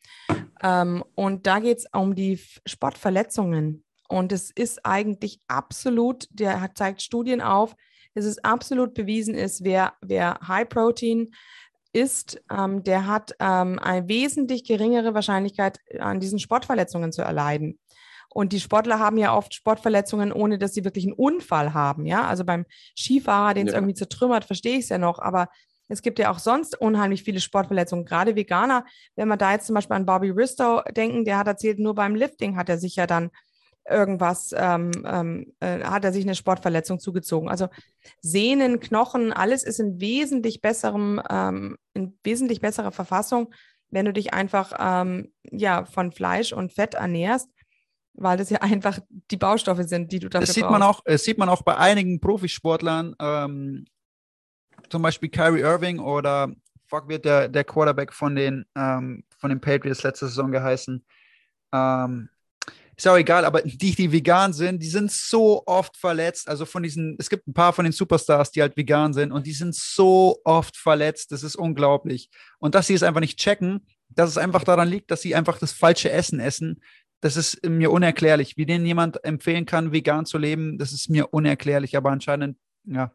[0.63, 3.85] Ähm, und da geht es um die Sportverletzungen.
[4.09, 7.77] Und es ist eigentlich absolut, der hat, zeigt Studien auf,
[8.15, 11.29] es ist absolut bewiesen ist, wer, wer High Protein
[11.93, 17.79] isst, ähm, der hat ähm, eine wesentlich geringere Wahrscheinlichkeit, an diesen Sportverletzungen zu erleiden.
[18.31, 22.07] Und die Sportler haben ja oft Sportverletzungen, ohne dass sie wirklich einen Unfall haben.
[22.07, 22.65] Ja, also beim
[22.97, 23.79] Skifahrer, den es ja.
[23.79, 25.19] irgendwie zertrümmert, verstehe ich es ja noch.
[25.19, 25.49] Aber
[25.89, 28.85] es gibt ja auch sonst unheimlich viele Sportverletzungen, gerade Veganer.
[29.15, 32.15] Wenn wir da jetzt zum Beispiel an Bobby Ristow denken, der hat erzählt, nur beim
[32.15, 33.31] Lifting hat er sich ja dann
[33.89, 37.49] irgendwas, ähm, ähm, äh, hat er sich eine Sportverletzung zugezogen.
[37.49, 37.69] Also
[38.21, 43.53] Sehnen, Knochen, alles ist in wesentlich besserem, ähm, in wesentlich besserer Verfassung,
[43.91, 47.49] wenn du dich einfach ähm, ja von Fleisch und Fett ernährst,
[48.15, 48.99] weil das ja einfach
[49.31, 50.73] die Baustoffe sind, die du dafür das sieht brauchst.
[50.73, 53.85] Man auch, das sieht man auch bei einigen Profisportlern, ähm,
[54.91, 56.53] zum Beispiel Kyrie Irving oder
[56.87, 61.05] fuck wird der, der Quarterback von den, ähm, von den Patriots letzte Saison geheißen.
[61.73, 62.29] Ähm,
[62.97, 66.49] ist auch egal, aber die, die vegan sind, die sind so oft verletzt.
[66.49, 69.47] Also von diesen, es gibt ein paar von den Superstars, die halt vegan sind und
[69.47, 71.31] die sind so oft verletzt.
[71.31, 72.31] Das ist unglaublich.
[72.59, 75.59] Und dass sie es einfach nicht checken, dass es einfach daran liegt, dass sie einfach
[75.59, 76.81] das falsche Essen essen.
[77.21, 78.57] Das ist mir unerklärlich.
[78.57, 81.99] Wie denen jemand empfehlen kann, vegan zu leben, das ist mir unerklärlich.
[81.99, 83.13] Aber anscheinend, ja,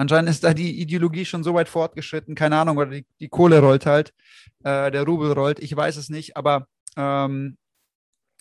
[0.00, 2.34] anscheinend ist da die Ideologie schon so weit fortgeschritten.
[2.34, 4.12] Keine Ahnung, oder die, die Kohle rollt halt,
[4.64, 5.60] äh, der Rubel rollt.
[5.60, 7.56] Ich weiß es nicht, aber ähm,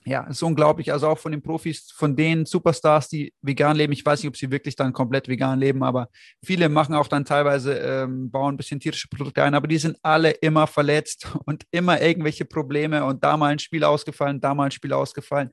[0.06, 0.92] ja, ist unglaublich.
[0.92, 3.94] Also auch von den Profis, von den Superstars, die vegan leben.
[3.94, 6.10] Ich weiß nicht, ob sie wirklich dann komplett vegan leben, aber
[6.44, 9.98] viele machen auch dann teilweise, ähm, bauen ein bisschen tierische Produkte ein, aber die sind
[10.02, 14.66] alle immer verletzt und immer irgendwelche Probleme und da mal ein Spiel ausgefallen, da mal
[14.66, 15.52] ein Spiel ausgefallen.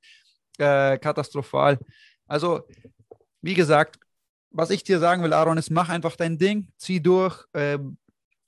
[0.58, 1.78] Äh, katastrophal.
[2.26, 2.62] Also,
[3.42, 3.98] wie gesagt,
[4.56, 7.78] was ich dir sagen will, Aaron, ist, mach einfach dein Ding, zieh durch äh,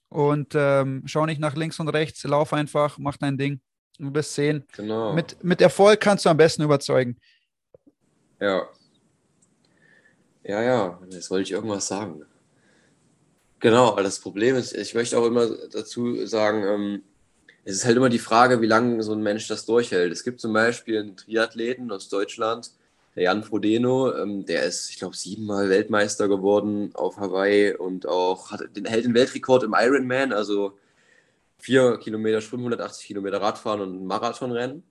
[0.09, 3.61] und ähm, schau nicht nach links und rechts, lauf einfach, mach dein Ding
[3.99, 4.65] Du bist zehn.
[4.77, 5.13] Genau.
[5.13, 7.19] Mit, mit Erfolg kannst du am besten überzeugen.
[8.41, 8.69] Ja.
[10.45, 12.25] Ja, ja, jetzt wollte ich irgendwas sagen.
[13.59, 17.03] Genau, aber das Problem ist, ich möchte auch immer dazu sagen, ähm,
[17.65, 20.13] es ist halt immer die Frage, wie lange so ein Mensch das durchhält.
[20.13, 22.71] Es gibt zum Beispiel einen Triathleten aus Deutschland,
[23.19, 28.53] der Jan Frodeno, ähm, der ist, ich glaube, siebenmal Weltmeister geworden auf Hawaii und auch
[28.53, 30.79] hat den, hält den Weltrekord im Ironman, also
[31.59, 34.85] vier Kilometer Schwimmen, 180 Kilometer Radfahren und Marathonrennen.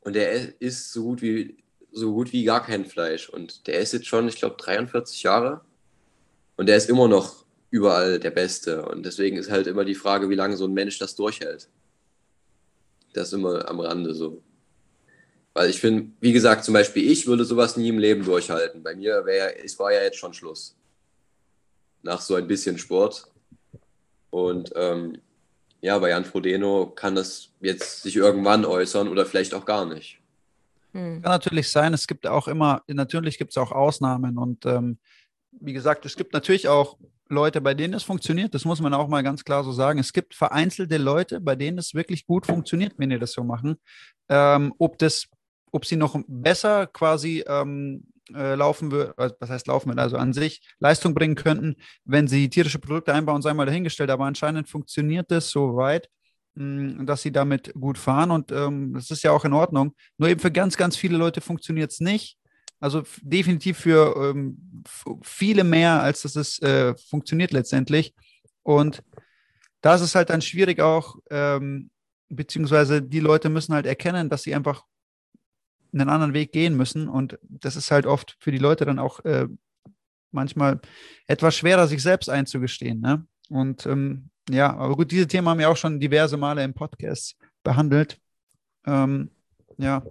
[0.00, 1.56] Und der isst so gut wie
[1.92, 3.30] so gut wie gar kein Fleisch.
[3.30, 5.62] Und der ist jetzt schon, ich glaube, 43 Jahre.
[6.58, 8.84] Und der ist immer noch überall der Beste.
[8.84, 11.70] Und deswegen ist halt immer die Frage, wie lange so ein Mensch das durchhält.
[13.14, 14.42] Das ist immer am Rande so.
[15.54, 18.82] Weil ich finde, wie gesagt, zum Beispiel ich würde sowas nie im Leben durchhalten.
[18.82, 20.76] Bei mir wäre, es war ja jetzt schon Schluss.
[22.02, 23.26] Nach so ein bisschen Sport.
[24.30, 25.18] Und ähm,
[25.80, 30.20] ja, bei Jan Frodeno kann das jetzt sich irgendwann äußern oder vielleicht auch gar nicht.
[30.92, 31.22] Hm.
[31.22, 34.98] Kann natürlich sein, es gibt auch immer, natürlich gibt es auch Ausnahmen und ähm,
[35.60, 36.96] wie gesagt, es gibt natürlich auch
[37.28, 39.98] Leute, bei denen es funktioniert, das muss man auch mal ganz klar so sagen.
[39.98, 43.76] Es gibt vereinzelte Leute, bei denen es wirklich gut funktioniert, wenn die das so machen.
[44.28, 45.28] Ähm, ob das,
[45.72, 48.04] ob sie noch besser quasi ähm,
[48.34, 52.48] äh, laufen würden, was heißt laufen würden, also an sich Leistung bringen könnten, wenn sie
[52.48, 54.10] tierische Produkte einbauen, sei mal dahingestellt.
[54.10, 56.08] Aber anscheinend funktioniert das so weit,
[56.54, 59.94] mh, mm, dass sie damit gut fahren und ähm, das ist ja auch in Ordnung.
[60.18, 62.38] Nur eben für ganz, ganz viele Leute funktioniert es nicht.
[62.80, 64.84] Also definitiv für ähm,
[65.22, 68.14] viele mehr, als dass es äh, funktioniert letztendlich.
[68.62, 69.02] Und
[69.80, 71.90] da ist halt dann schwierig auch, ähm,
[72.28, 74.84] beziehungsweise die Leute müssen halt erkennen, dass sie einfach
[75.92, 77.08] einen anderen Weg gehen müssen.
[77.08, 79.46] Und das ist halt oft für die Leute dann auch äh,
[80.30, 80.80] manchmal
[81.26, 83.00] etwas schwerer, sich selbst einzugestehen.
[83.00, 83.26] Ne?
[83.48, 87.36] Und ähm, ja, aber gut, diese Themen haben wir auch schon diverse Male im Podcast
[87.62, 88.18] behandelt.
[88.86, 89.30] Ähm,
[89.76, 90.02] ja,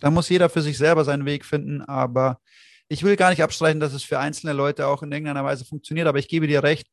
[0.00, 2.40] da muss jeder für sich selber seinen Weg finden, aber
[2.88, 6.06] ich will gar nicht abstreiten, dass es für einzelne Leute auch in irgendeiner Weise funktioniert,
[6.06, 6.86] aber ich gebe dir recht,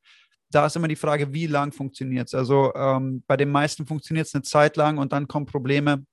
[0.51, 2.33] da ist immer die Frage, wie lang funktioniert es.
[2.33, 6.05] Also ähm, bei den meisten funktioniert es eine Zeit lang und dann kommen Probleme,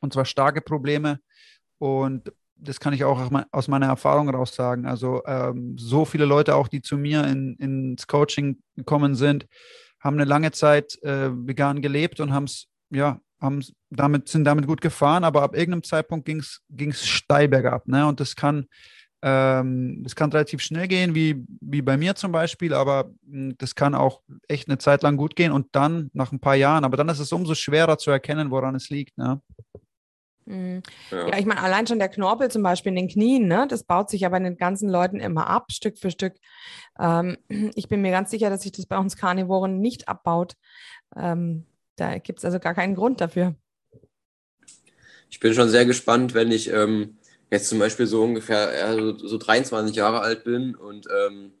[0.00, 1.20] und zwar starke Probleme.
[1.78, 4.86] Und das kann ich auch aus meiner Erfahrung raus sagen.
[4.86, 9.46] Also ähm, so viele Leute auch, die zu mir in, ins Coaching gekommen sind,
[10.00, 14.66] haben eine lange Zeit äh, vegan gelebt und haben es, ja, haben damit, sind damit
[14.66, 17.86] gut gefahren, aber ab irgendeinem Zeitpunkt ging es steil bergab.
[17.86, 18.06] Ne?
[18.06, 18.66] Und das kann,
[19.22, 23.54] ähm, das kann relativ schnell gehen, wie, wie bei mir zum Beispiel, aber mh, hm,
[23.58, 26.84] das kann auch echt eine Zeit lang gut gehen und dann nach ein paar Jahren,
[26.84, 29.18] aber dann ist es umso schwerer zu erkennen, woran es liegt.
[29.18, 29.40] Ne?
[30.46, 30.82] Mhm.
[31.10, 31.28] Ja.
[31.28, 31.38] ja.
[31.38, 34.22] ich meine, allein schon der Knorpel zum Beispiel in den Knien, ne, das baut sich
[34.22, 36.34] ja bei den ganzen Leuten immer ab, Stück für Stück.
[36.98, 37.36] Ähm,
[37.74, 40.54] ich bin mir ganz sicher, dass sich das bei uns Karnivoren nicht abbaut.
[41.14, 43.54] Ähm, da gibt es also gar keinen Grund dafür.
[45.28, 47.18] Ich bin schon sehr gespannt, wenn ich ähm,
[47.50, 51.52] jetzt zum Beispiel so ungefähr also so 23 Jahre alt bin und ähm,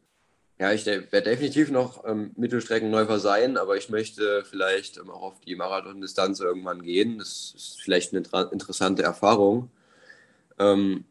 [0.58, 5.40] ja, ich werde definitiv noch ähm, Mittelstreckenläufer sein, aber ich möchte vielleicht ähm, auch auf
[5.40, 7.18] die Marathondistanz irgendwann gehen.
[7.18, 9.70] Das ist vielleicht eine interessante Erfahrung.
[10.58, 11.04] Ähm,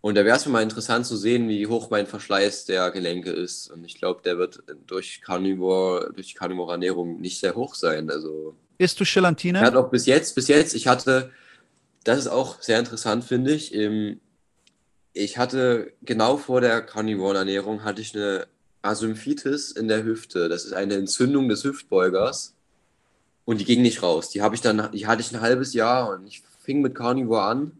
[0.00, 3.30] und da wäre es mir mal interessant zu sehen, wie hoch mein Verschleiß der Gelenke
[3.30, 3.68] ist.
[3.68, 8.10] Und ich glaube, der wird durch Carnivore, durch Carnivore Ernährung nicht sehr hoch sein.
[8.10, 9.60] Also Isst du Gelatine?
[9.60, 11.30] Hat auch bis jetzt, bis jetzt, ich hatte,
[12.04, 13.74] das ist auch sehr interessant, finde ich.
[15.14, 18.46] Ich hatte genau vor der Carnivore Ernährung hatte ich eine
[18.84, 20.48] Asymphitis in der Hüfte.
[20.48, 22.54] Das ist eine Entzündung des Hüftbeugers.
[23.44, 24.30] Und die ging nicht raus.
[24.30, 27.42] Die habe ich dann, die hatte ich ein halbes Jahr und ich fing mit Carnivore
[27.42, 27.72] an.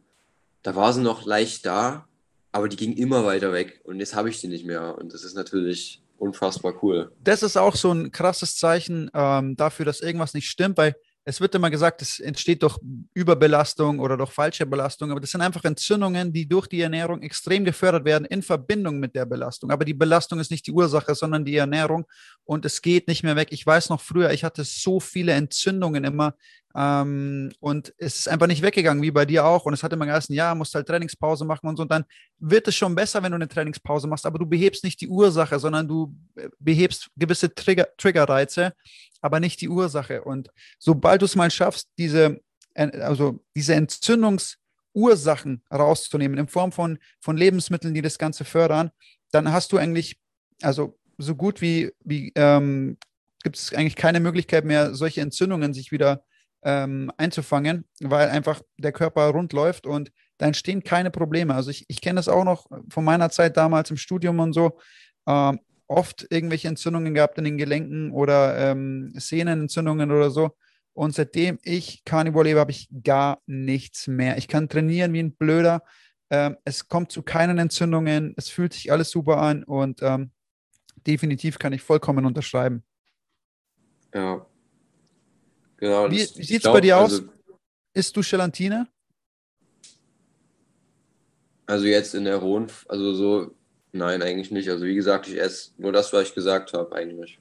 [0.62, 2.07] Da war sie noch leicht da,
[2.53, 3.81] aber die ging immer weiter weg.
[3.85, 4.97] Und jetzt habe ich die nicht mehr.
[4.99, 7.12] Und das ist natürlich unfassbar cool.
[7.23, 11.41] Das ist auch so ein krasses Zeichen ähm, dafür, dass irgendwas nicht stimmt, weil es
[11.41, 12.79] wird immer gesagt, es entsteht durch
[13.15, 17.65] Überbelastung oder durch falsche Belastung, aber das sind einfach Entzündungen, die durch die Ernährung extrem
[17.65, 19.71] gefördert werden in Verbindung mit der Belastung.
[19.71, 22.07] Aber die Belastung ist nicht die Ursache, sondern die Ernährung
[22.45, 23.49] und es geht nicht mehr weg.
[23.53, 26.35] Ich weiß noch früher, ich hatte so viele Entzündungen immer
[26.77, 29.65] ähm, und es ist einfach nicht weggegangen, wie bei dir auch.
[29.65, 31.83] Und es hat immer geheißen, ja, musst halt Trainingspause machen und so.
[31.83, 32.05] Und dann
[32.39, 35.59] wird es schon besser, wenn du eine Trainingspause machst, aber du behebst nicht die Ursache,
[35.59, 38.73] sondern du äh, behebst gewisse Trigger, Triggerreize
[39.25, 40.23] aber nicht die Ursache.
[40.23, 42.43] Und sobald du es mal schaffst, diese,
[42.75, 48.91] also diese Entzündungsursachen rauszunehmen in Form von, von Lebensmitteln, die das Ganze fördern,
[49.33, 50.19] dann hast du eigentlich,
[50.61, 52.99] also so gut wie, wie ähm,
[53.43, 56.23] gibt es eigentlich keine Möglichkeit mehr, solche Entzündungen sich wieder
[56.64, 61.55] ähm, einzufangen, weil einfach der Körper rund läuft und da entstehen keine Probleme.
[61.55, 64.79] Also ich, ich kenne das auch noch von meiner Zeit damals im Studium und so.
[65.27, 70.57] Ähm, oft irgendwelche Entzündungen gehabt in den Gelenken oder ähm, Sehnenentzündungen oder so.
[70.94, 74.38] Und seitdem ich Carnivore lebe, habe ich gar nichts mehr.
[74.38, 75.83] Ich kann trainieren wie ein Blöder.
[76.31, 78.35] Ähm, es kommt zu keinen Entzündungen.
[78.37, 80.31] Es fühlt sich alles super an und ähm,
[81.07, 82.83] definitiv kann ich vollkommen unterschreiben.
[84.14, 84.46] Ja.
[85.77, 86.11] Genau.
[86.11, 87.13] Wie, wie sieht es bei dir aus?
[87.13, 87.29] Also,
[87.95, 88.89] Isst du Gelatine?
[91.67, 93.55] Also jetzt in der hohen, also so
[93.95, 94.69] Nein, eigentlich nicht.
[94.69, 97.39] Also wie gesagt, ich esse nur das, was ich gesagt habe, eigentlich.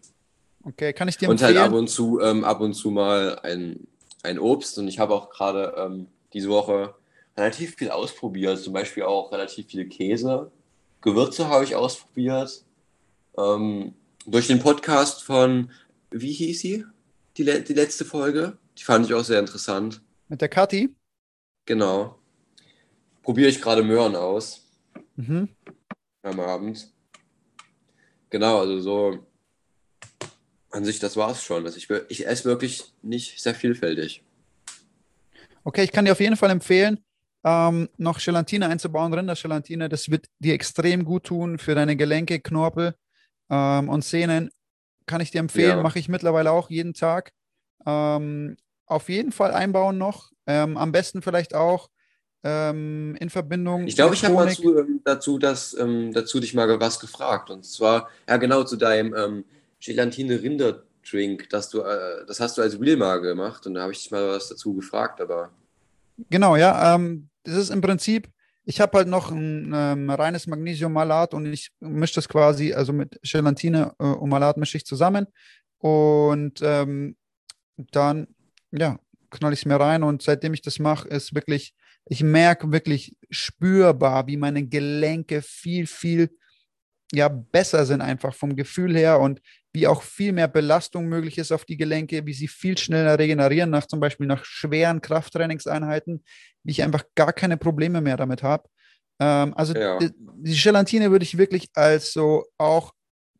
[0.64, 1.50] Okay, kann ich dir empfehlen?
[1.50, 3.88] Und halt ab und zu, ähm, ab und zu mal ein,
[4.22, 4.78] ein Obst.
[4.78, 6.94] Und ich habe auch gerade ähm, diese Woche
[7.36, 8.60] relativ viel ausprobiert.
[8.60, 10.52] Zum Beispiel auch relativ viele Käse.
[11.02, 12.64] Gewürze habe ich ausprobiert.
[13.36, 13.96] Ähm,
[14.28, 15.72] durch den Podcast von,
[16.12, 16.86] wie hieß sie?
[17.38, 18.58] Die, die letzte Folge.
[18.78, 20.02] Die fand ich auch sehr interessant.
[20.28, 20.96] Mit der Kathi?
[21.66, 22.20] Genau.
[23.22, 24.68] Probiere ich gerade Möhren aus.
[25.16, 25.50] Mhm
[26.24, 26.90] am Abend.
[28.30, 29.28] Genau, also so
[30.72, 31.66] an sich, das war es schon.
[31.66, 34.24] Also ich, ich esse wirklich nicht sehr vielfältig.
[35.64, 37.00] Okay, ich kann dir auf jeden Fall empfehlen,
[37.44, 39.88] ähm, noch Gelatine einzubauen, Rindergelatine.
[39.88, 42.96] Das wird dir extrem gut tun für deine Gelenke, Knorpel
[43.50, 44.50] ähm, und Sehnen.
[45.06, 45.84] Kann ich dir empfehlen, ja.
[45.84, 47.32] mache ich mittlerweile auch jeden Tag.
[47.86, 50.32] Ähm, auf jeden Fall einbauen noch.
[50.46, 51.90] Ähm, am besten vielleicht auch
[52.44, 53.88] ähm, in Verbindung.
[53.88, 57.50] Ich glaube, ich habe dazu, ähm, dazu, das, ähm, dazu dich mal was gefragt.
[57.50, 59.46] Und zwar, ja genau, zu deinem ähm,
[59.80, 63.82] Gelatine Rinder Drink, dass du, äh, das hast du als Real mal gemacht und da
[63.82, 65.50] habe ich dich mal was dazu gefragt, aber.
[66.30, 66.96] Genau, ja.
[66.96, 68.30] Ähm, das ist im Prinzip,
[68.66, 73.20] ich habe halt noch ein ähm, reines Magnesiummalat und ich mische das quasi, also mit
[73.24, 75.28] Gelatine äh, und Malat mische ich zusammen.
[75.80, 77.18] Und ähm,
[77.76, 78.28] dann,
[78.72, 79.00] ja,
[79.30, 81.74] knall ich es mir rein und seitdem ich das mache, ist wirklich
[82.06, 86.38] ich merke wirklich spürbar, wie meine Gelenke viel, viel
[87.14, 89.42] ja, besser sind einfach vom Gefühl her und
[89.72, 93.70] wie auch viel mehr Belastung möglich ist auf die Gelenke, wie sie viel schneller regenerieren,
[93.70, 96.24] nach zum Beispiel nach schweren Krafttrainingseinheiten,
[96.64, 98.68] wie ich einfach gar keine Probleme mehr damit habe.
[99.20, 100.00] Ähm, also ja.
[100.00, 102.94] die, die Gelatine würde ich wirklich als so auch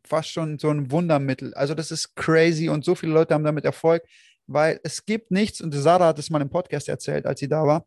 [0.06, 1.54] fast schon so ein Wundermittel.
[1.54, 4.02] Also das ist crazy und so viele Leute haben damit Erfolg,
[4.46, 7.66] weil es gibt nichts, und Sarah hat es mal im Podcast erzählt, als sie da
[7.66, 7.86] war,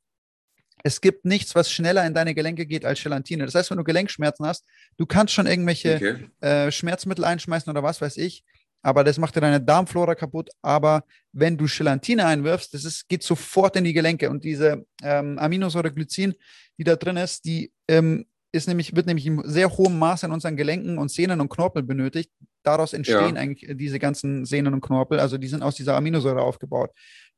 [0.83, 3.45] es gibt nichts, was schneller in deine Gelenke geht als Gelatine.
[3.45, 4.65] Das heißt, wenn du Gelenkschmerzen hast,
[4.97, 6.29] du kannst schon irgendwelche okay.
[6.41, 8.43] äh, Schmerzmittel einschmeißen oder was weiß ich,
[8.81, 10.49] aber das macht dir deine Darmflora kaputt.
[10.61, 11.03] Aber
[11.33, 15.91] wenn du Gelatine einwirfst, das ist, geht sofort in die Gelenke und diese ähm, Aminosäure
[15.91, 16.35] Glycin,
[16.77, 20.31] die da drin ist, die ähm, ist nämlich, wird nämlich in sehr hohem Maße in
[20.31, 22.31] unseren Gelenken und Sehnen und Knorpel benötigt.
[22.63, 23.41] Daraus entstehen ja.
[23.41, 25.19] eigentlich diese ganzen Sehnen und Knorpel.
[25.19, 26.91] Also die sind aus dieser Aminosäure aufgebaut.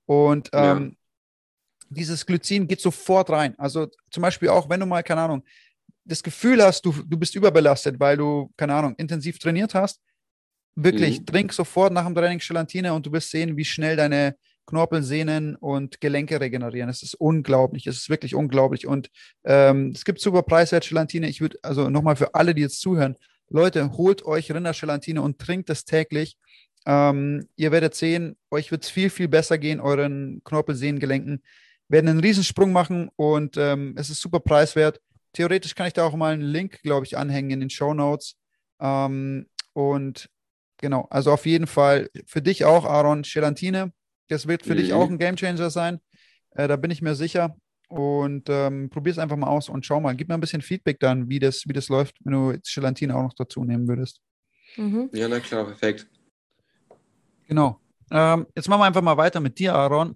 [0.06, 0.92] Und ähm, ja.
[1.90, 3.58] Dieses Glycin geht sofort rein.
[3.58, 5.44] Also zum Beispiel auch, wenn du mal, keine Ahnung,
[6.06, 10.02] das Gefühl hast, du, du bist überbelastet, weil du, keine Ahnung, intensiv trainiert hast,
[10.76, 11.26] wirklich, mhm.
[11.26, 14.36] trink sofort nach dem Training Gelatine und du wirst sehen, wie schnell deine
[14.66, 16.90] Knorpel, Sehnen und Gelenke regenerieren.
[16.90, 17.88] Es ist unglaublich.
[17.88, 18.86] Es ist wirklich unglaublich.
[18.86, 19.10] Und
[19.44, 21.28] ähm, es gibt super preiswert Gelatine.
[21.28, 23.16] Ich würde, also nochmal für alle, die jetzt zuhören,
[23.50, 26.38] Leute, holt euch Rindergelatine und trinkt es täglich.
[26.86, 31.42] Ähm, ihr werdet sehen, euch wird es viel, viel besser gehen, euren Knorpel, Sehnen, Gelenken
[31.90, 35.02] werden einen Riesensprung machen und ähm, es ist super preiswert.
[35.34, 38.36] Theoretisch kann ich da auch mal einen Link, glaube ich, anhängen in den Show Notes.
[38.80, 40.30] Ähm, und
[40.78, 43.92] genau, also auf jeden Fall für dich auch, Aaron, Gelatine
[44.30, 44.78] das wird für mhm.
[44.78, 46.00] dich auch ein Gamechanger sein.
[46.52, 47.56] Äh, da bin ich mir sicher.
[47.90, 50.16] Und ähm, probier es einfach mal aus und schau mal.
[50.16, 53.16] Gib mir ein bisschen Feedback dann, wie das, wie das läuft, wenn du jetzt Gelatine
[53.16, 54.22] auch noch dazu nehmen würdest.
[54.78, 55.10] Mhm.
[55.12, 56.08] Ja, na klar, perfekt.
[57.48, 57.80] Genau.
[58.12, 60.14] Ähm, jetzt machen wir einfach mal weiter mit dir, Aaron.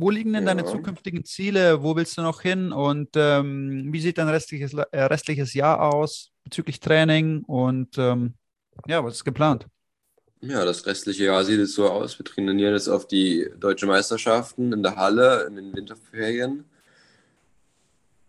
[0.00, 0.54] Wo liegen denn ja.
[0.54, 1.82] deine zukünftigen Ziele?
[1.82, 2.70] Wo willst du noch hin?
[2.70, 7.42] Und ähm, wie sieht dein restliches, äh, restliches Jahr aus bezüglich Training?
[7.44, 8.34] Und ähm,
[8.86, 9.66] ja, was ist geplant?
[10.40, 12.16] Ja, das restliche Jahr sieht es so aus.
[12.16, 16.64] Wir trainieren jetzt auf die deutsche Meisterschaften in der Halle in den Winterferien.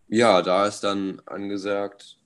[0.08, 2.18] Ja, da ist dann angesagt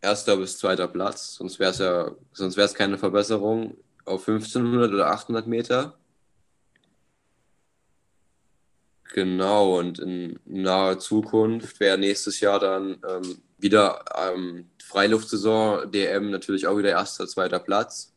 [0.00, 4.90] erster bis zweiter Platz, sonst wäre es ja, sonst wäre es keine Verbesserung auf 1500
[4.90, 5.98] oder 800 Meter.
[9.12, 16.66] Genau, und in naher Zukunft wäre nächstes Jahr dann ähm, wieder ähm, Freiluftsaison, DM natürlich
[16.66, 18.14] auch wieder erster, zweiter Platz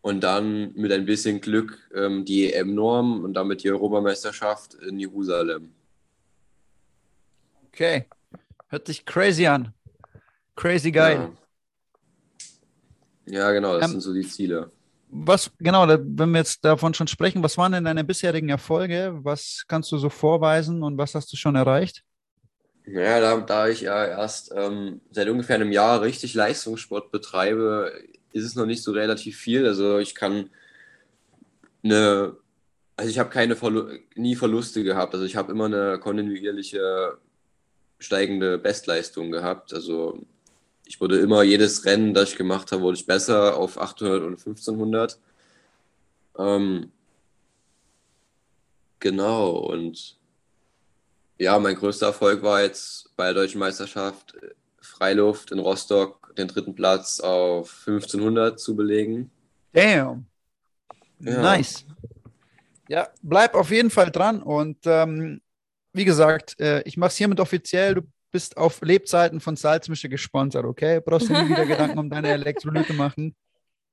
[0.00, 5.74] und dann mit ein bisschen Glück ähm, die EM-Norm und damit die Europameisterschaft in Jerusalem.
[7.66, 8.04] Okay,
[8.68, 9.74] hört sich crazy an.
[10.54, 11.32] Crazy geil.
[13.26, 14.70] Ja, ja genau, das ähm, sind so die Ziele.
[15.14, 19.18] Was, genau, wenn wir jetzt davon schon sprechen, was waren denn deine bisherigen Erfolge?
[19.22, 22.02] Was kannst du so vorweisen und was hast du schon erreicht?
[22.86, 27.92] Naja, da, da ich ja erst ähm, seit ungefähr einem Jahr richtig Leistungssport betreibe,
[28.32, 29.66] ist es noch nicht so relativ viel.
[29.66, 30.48] Also ich kann
[31.84, 32.34] eine,
[32.96, 35.12] also ich habe keine Verlu nie Verluste gehabt.
[35.12, 37.18] Also ich habe immer eine kontinuierliche
[37.98, 39.74] steigende Bestleistung gehabt.
[39.74, 40.24] Also
[40.92, 44.32] ich wurde immer jedes Rennen, das ich gemacht habe, wurde ich besser auf 800 und
[44.32, 45.18] 1500.
[46.38, 46.92] Ähm,
[48.98, 50.18] genau und
[51.38, 54.36] ja, mein größter Erfolg war jetzt bei der deutschen Meisterschaft
[54.82, 59.30] Freiluft in Rostock den dritten Platz auf 1500 zu belegen.
[59.72, 60.26] Damn.
[61.20, 61.40] Ja.
[61.40, 61.86] Nice.
[62.88, 65.40] Ja, bleib auf jeden Fall dran und ähm,
[65.94, 67.94] wie gesagt, äh, ich mache es hiermit offiziell.
[67.94, 68.02] Du
[68.32, 71.00] bist auf Lebzeiten von Salzmische gesponsert, okay?
[71.04, 73.36] Brauchst du nie wieder Gedanken um deine Elektrolyte machen.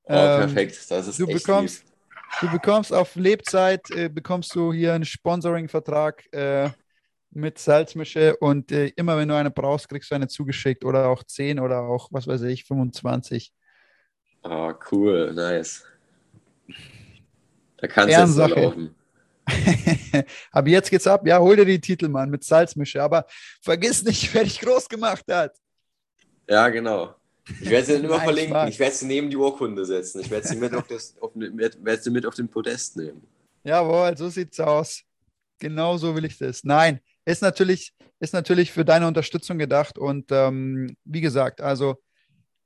[0.04, 0.90] Oh, ähm, perfekt.
[0.90, 1.92] Das ist du echt bekommst, lieb.
[2.40, 6.70] Du bekommst auf Lebzeit, äh, bekommst du hier einen Sponsoring-Vertrag äh,
[7.30, 11.22] mit Salzmische und äh, immer wenn du eine brauchst, kriegst du eine zugeschickt oder auch
[11.22, 13.52] 10 oder auch, was weiß ich, 25.
[14.42, 15.84] Ah, oh, cool, nice.
[17.76, 18.94] Da kannst du jetzt laufen.
[20.52, 21.26] Aber jetzt geht's ab.
[21.26, 23.02] Ja, hol dir die Titel, Mann, mit Salzmische.
[23.02, 23.26] Aber
[23.62, 25.56] vergiss nicht, wer dich groß gemacht hat.
[26.48, 27.14] Ja, genau.
[27.60, 28.68] Ich werde sie immer Nein, verlinken.
[28.68, 30.20] Ich werde sie neben die Urkunde setzen.
[30.20, 33.22] Ich werde sie mit auf, das, auf, werd sie mit auf den Podest nehmen.
[33.64, 35.02] Jawohl, so sieht's aus.
[35.58, 36.64] Genau so will ich das.
[36.64, 39.98] Nein, ist natürlich, ist natürlich für deine Unterstützung gedacht.
[39.98, 41.96] Und ähm, wie gesagt, also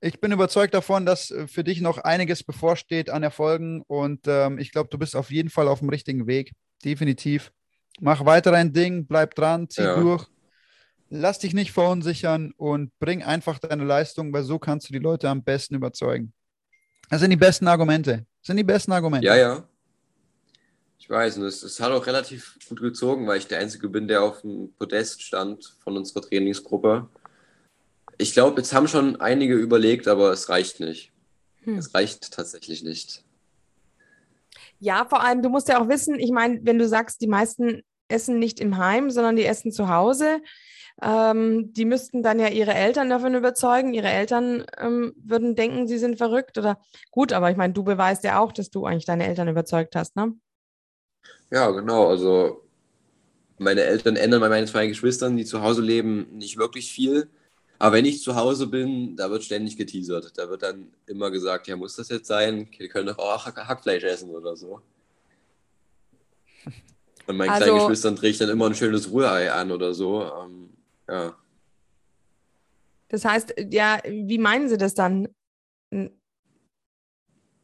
[0.00, 3.82] ich bin überzeugt davon, dass äh, für dich noch einiges bevorsteht an Erfolgen.
[3.86, 6.52] Und ähm, ich glaube, du bist auf jeden Fall auf dem richtigen Weg.
[6.82, 7.52] Definitiv.
[8.00, 10.00] Mach weiter dein Ding, bleib dran, zieh ja.
[10.00, 10.26] durch.
[11.10, 15.28] Lass dich nicht verunsichern und bring einfach deine Leistung, weil so kannst du die Leute
[15.28, 16.32] am besten überzeugen.
[17.10, 18.26] Das sind die besten Argumente.
[18.40, 19.26] Das sind die besten Argumente.
[19.26, 19.68] Ja, ja.
[20.98, 24.08] Ich weiß, und es, es hat auch relativ gut gezogen, weil ich der Einzige bin,
[24.08, 27.08] der auf dem Podest stand von unserer Trainingsgruppe.
[28.16, 31.12] Ich glaube, jetzt haben schon einige überlegt, aber es reicht nicht.
[31.64, 31.78] Hm.
[31.78, 33.23] Es reicht tatsächlich nicht.
[34.80, 37.82] Ja, vor allem, du musst ja auch wissen, ich meine, wenn du sagst, die meisten
[38.08, 40.40] essen nicht im Heim, sondern die essen zu Hause.
[41.02, 43.94] ähm, die müssten dann ja ihre Eltern davon überzeugen.
[43.94, 46.78] Ihre Eltern ähm, würden denken, sie sind verrückt oder
[47.10, 50.14] gut, aber ich meine, du beweist ja auch, dass du eigentlich deine Eltern überzeugt hast,
[50.16, 50.34] ne?
[51.50, 52.08] Ja, genau.
[52.08, 52.62] Also
[53.58, 57.28] meine Eltern ändern bei meinen zwei Geschwistern, die zu Hause leben, nicht wirklich viel.
[57.78, 60.32] Aber wenn ich zu Hause bin, da wird ständig geteasert.
[60.36, 62.68] Da wird dann immer gesagt, ja, muss das jetzt sein?
[62.76, 64.80] Wir können doch auch Hackfleisch essen oder so.
[67.26, 70.24] Und meinen also, kleinen Geschwistern trägt dann immer ein schönes Rührei an oder so.
[70.24, 70.70] Ähm,
[71.08, 71.36] ja.
[73.08, 75.28] Das heißt, ja, wie meinen Sie das dann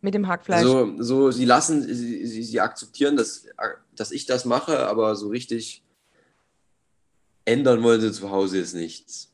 [0.01, 0.63] mit dem Hackfleisch?
[0.63, 3.47] So, so sie lassen, sie, sie, sie akzeptieren, dass,
[3.95, 5.83] dass ich das mache, aber so richtig
[7.45, 9.30] ändern wollen sie zu Hause jetzt nichts,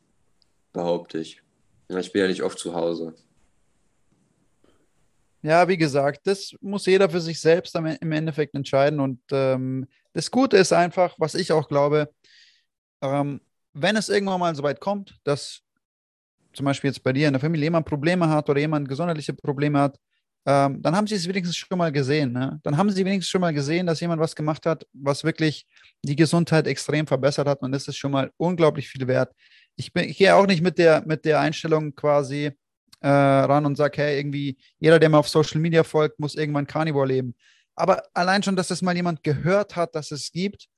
[0.77, 1.43] behaupte ich.
[1.89, 3.15] Ich bin ja nicht oft zu Hause.
[5.43, 9.01] Ja, wie gesagt, das muss jeder für sich selbst im Endeffekt entscheiden.
[9.01, 12.11] Und ähm, das Gute ist einfach, was ich auch glaube,
[13.01, 13.41] ähm,
[13.73, 15.63] wenn es irgendwann mal so weit kommt, dass
[16.53, 19.79] zum Beispiel jetzt bei dir in der Familie jemand Probleme hat oder jemand gesundheitliche Probleme
[19.79, 19.99] hat,
[20.47, 22.33] ähm, dann haben sie es wenigstens schon mal gesehen.
[22.33, 22.61] Ne?
[22.63, 25.67] Dann haben sie wenigstens schon mal gesehen, dass jemand was gemacht hat, was wirklich
[26.03, 27.63] die Gesundheit extrem verbessert hat.
[27.63, 29.33] Und das ist schon mal unglaublich viel wert.
[29.77, 32.53] Ich, bin, ich gehe auch nicht mit der, mit der Einstellung quasi
[33.01, 36.67] äh, ran und sage, hey, irgendwie jeder, der mir auf Social Media folgt, muss irgendwann
[36.67, 37.35] Carnivore leben.
[37.75, 40.69] Aber allein schon, dass das mal jemand gehört hat, dass es gibt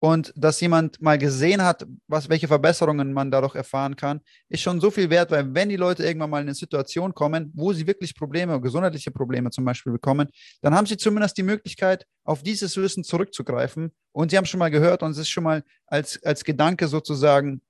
[0.00, 4.80] und dass jemand mal gesehen hat, was, welche Verbesserungen man dadurch erfahren kann, ist schon
[4.80, 7.86] so viel wert, weil wenn die Leute irgendwann mal in eine Situation kommen, wo sie
[7.86, 10.28] wirklich Probleme, gesundheitliche Probleme zum Beispiel bekommen,
[10.62, 14.70] dann haben sie zumindest die Möglichkeit, auf dieses Wissen zurückzugreifen und sie haben schon mal
[14.70, 17.60] gehört und es ist schon mal als, als Gedanke sozusagen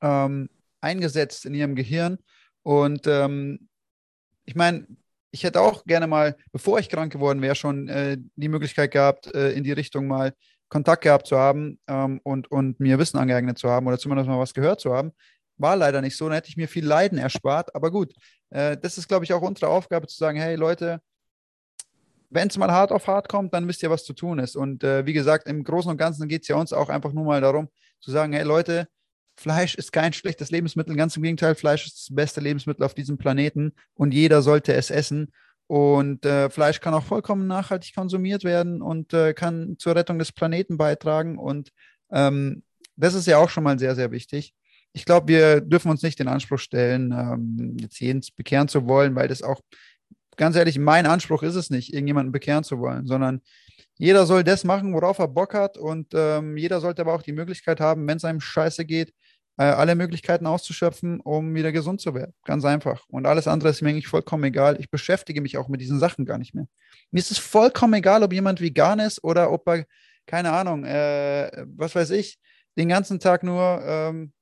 [0.00, 0.48] ähm,
[0.80, 2.18] eingesetzt in ihrem Gehirn
[2.62, 3.68] und ähm,
[4.44, 4.86] ich meine,
[5.30, 9.32] ich hätte auch gerne mal, bevor ich krank geworden wäre, schon äh, die Möglichkeit gehabt,
[9.34, 10.32] äh, in die Richtung mal
[10.68, 14.38] Kontakt gehabt zu haben ähm, und, und mir Wissen angeeignet zu haben oder zumindest mal
[14.38, 15.12] was gehört zu haben.
[15.58, 17.74] War leider nicht so, dann hätte ich mir viel Leiden erspart.
[17.74, 18.14] Aber gut,
[18.50, 21.00] äh, das ist, glaube ich, auch unsere Aufgabe zu sagen, hey Leute,
[22.30, 24.56] wenn es mal hart auf hart kommt, dann wisst ihr, was zu tun ist.
[24.56, 27.24] Und äh, wie gesagt, im Großen und Ganzen geht es ja uns auch einfach nur
[27.24, 27.68] mal darum,
[28.00, 28.88] zu sagen, hey Leute,
[29.36, 33.18] Fleisch ist kein schlechtes Lebensmittel, ganz im Gegenteil, Fleisch ist das beste Lebensmittel auf diesem
[33.18, 35.32] Planeten und jeder sollte es essen.
[35.68, 40.32] Und äh, Fleisch kann auch vollkommen nachhaltig konsumiert werden und äh, kann zur Rettung des
[40.32, 41.38] Planeten beitragen.
[41.38, 41.70] Und
[42.10, 42.62] ähm,
[42.94, 44.54] das ist ja auch schon mal sehr, sehr wichtig.
[44.92, 49.14] Ich glaube, wir dürfen uns nicht den Anspruch stellen, ähm, jetzt jeden bekehren zu wollen,
[49.16, 49.60] weil das auch,
[50.36, 53.42] ganz ehrlich, mein Anspruch ist es nicht, irgendjemanden bekehren zu wollen, sondern
[53.98, 55.78] jeder soll das machen, worauf er Bock hat.
[55.78, 59.12] Und ähm, jeder sollte aber auch die Möglichkeit haben, wenn es einem scheiße geht,
[59.58, 62.34] äh, alle Möglichkeiten auszuschöpfen, um wieder gesund zu werden.
[62.44, 63.04] Ganz einfach.
[63.08, 64.76] Und alles andere ist mir eigentlich vollkommen egal.
[64.80, 66.66] Ich beschäftige mich auch mit diesen Sachen gar nicht mehr.
[67.10, 69.86] Mir ist es vollkommen egal, ob jemand vegan ist oder ob er,
[70.26, 72.38] keine Ahnung, äh, was weiß ich,
[72.76, 74.32] den ganzen Tag nur ähm,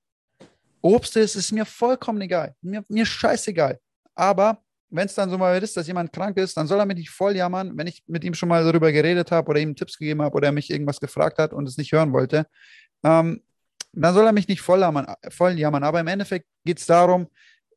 [0.80, 2.54] Obst ist, ist mir vollkommen egal.
[2.60, 3.78] Mir, mir scheißegal.
[4.14, 4.58] Aber
[4.90, 7.10] wenn es dann so mal ist, dass jemand krank ist, dann soll er mich nicht
[7.10, 10.22] voll jammern, wenn ich mit ihm schon mal darüber geredet habe oder ihm Tipps gegeben
[10.22, 12.46] habe oder er mich irgendwas gefragt hat und es nicht hören wollte.
[13.02, 13.42] Ähm,
[14.02, 15.84] dann soll er mich nicht voll jammern, voll jammern.
[15.84, 17.28] Aber im Endeffekt geht es darum,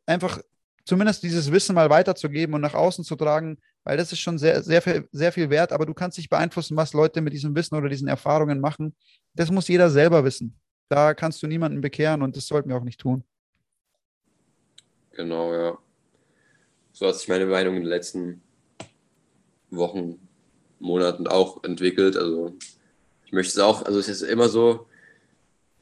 [0.05, 0.41] einfach
[0.85, 4.63] zumindest dieses Wissen mal weiterzugeben und nach außen zu tragen, weil das ist schon sehr,
[4.63, 5.71] sehr, viel, sehr viel wert.
[5.71, 8.95] Aber du kannst nicht beeinflussen, was Leute mit diesem Wissen oder diesen Erfahrungen machen.
[9.33, 10.57] Das muss jeder selber wissen.
[10.89, 13.23] Da kannst du niemanden bekehren und das sollten wir auch nicht tun.
[15.11, 15.77] Genau, ja.
[16.93, 18.41] So hat sich meine Meinung in den letzten
[19.69, 20.19] Wochen,
[20.79, 22.15] Monaten auch entwickelt.
[22.15, 22.55] Also
[23.25, 24.87] ich möchte es auch, also es ist immer so,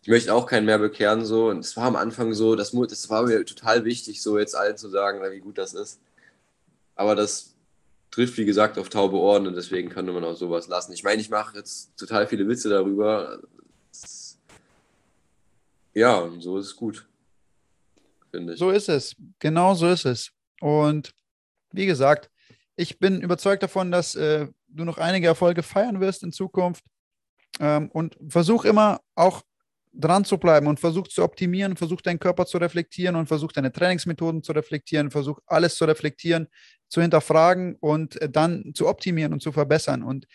[0.05, 1.49] ich möchte auch keinen mehr bekehren, so.
[1.49, 4.77] Und es war am Anfang so, das, das war mir total wichtig, so jetzt allen
[4.77, 5.99] zu sagen, wie gut das ist.
[6.93, 7.55] Aber das
[8.11, 10.93] trifft, wie gesagt, auf taube Ohren und deswegen könnte man auch sowas lassen.
[10.93, 13.39] Ich meine, ich mache jetzt total viele Witze darüber.
[15.95, 17.07] Ja, und so ist es gut,
[18.29, 18.59] finde ich.
[18.59, 19.15] So ist es.
[19.39, 20.29] Genau so ist es.
[20.61, 21.15] Und
[21.71, 22.29] wie gesagt,
[22.75, 26.83] ich bin überzeugt davon, dass äh, du noch einige Erfolge feiern wirst in Zukunft.
[27.59, 29.41] Ähm, und versuch immer auch
[29.97, 33.71] dran zu bleiben und versuch zu optimieren, versuch deinen Körper zu reflektieren und versuch deine
[33.71, 36.47] Trainingsmethoden zu reflektieren, versuch alles zu reflektieren,
[36.89, 40.03] zu hinterfragen und äh, dann zu optimieren und zu verbessern.
[40.03, 40.27] Und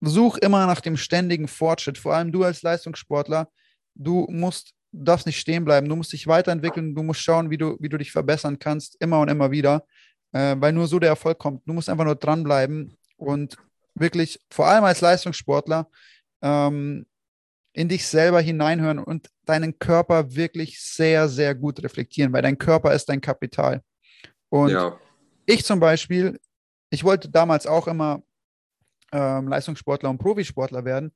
[0.00, 1.98] such immer nach dem ständigen Fortschritt.
[1.98, 3.48] Vor allem du als Leistungssportler,
[3.94, 7.76] du musst, darfst nicht stehen bleiben, du musst dich weiterentwickeln, du musst schauen, wie du,
[7.80, 9.86] wie du dich verbessern kannst, immer und immer wieder,
[10.32, 11.62] äh, weil nur so der Erfolg kommt.
[11.66, 13.56] Du musst einfach nur dranbleiben und
[13.94, 15.88] wirklich, vor allem als Leistungssportler,
[16.42, 17.06] ähm,
[17.72, 22.92] in dich selber hineinhören und deinen Körper wirklich sehr, sehr gut reflektieren, weil dein Körper
[22.92, 23.82] ist dein Kapital.
[24.50, 24.98] Und ja.
[25.46, 26.38] ich zum Beispiel,
[26.90, 28.22] ich wollte damals auch immer
[29.12, 31.12] ähm, Leistungssportler und Profisportler werden,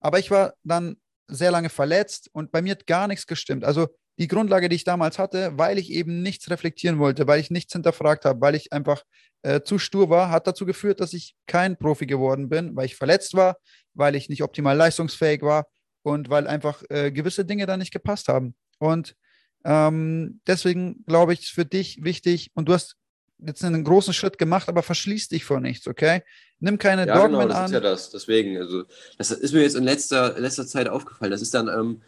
[0.00, 0.96] aber ich war dann
[1.28, 3.64] sehr lange verletzt und bei mir hat gar nichts gestimmt.
[3.64, 3.88] Also
[4.18, 7.72] die Grundlage, die ich damals hatte, weil ich eben nichts reflektieren wollte, weil ich nichts
[7.72, 9.04] hinterfragt habe, weil ich einfach
[9.42, 12.96] äh, zu stur war, hat dazu geführt, dass ich kein Profi geworden bin, weil ich
[12.96, 13.56] verletzt war,
[13.94, 15.66] weil ich nicht optimal leistungsfähig war
[16.02, 18.54] und weil einfach äh, gewisse Dinge da nicht gepasst haben.
[18.78, 19.16] Und
[19.64, 22.96] ähm, deswegen glaube ich, ist für dich wichtig, und du hast
[23.38, 26.22] jetzt einen großen Schritt gemacht, aber verschließ dich vor nichts, okay?
[26.58, 27.64] Nimm keine ja, Dogmen genau, das an.
[27.66, 28.10] ist ja das.
[28.10, 28.84] Deswegen, also,
[29.18, 31.30] das ist mir jetzt in letzter, letzter Zeit aufgefallen.
[31.30, 32.02] Das ist dann ähm,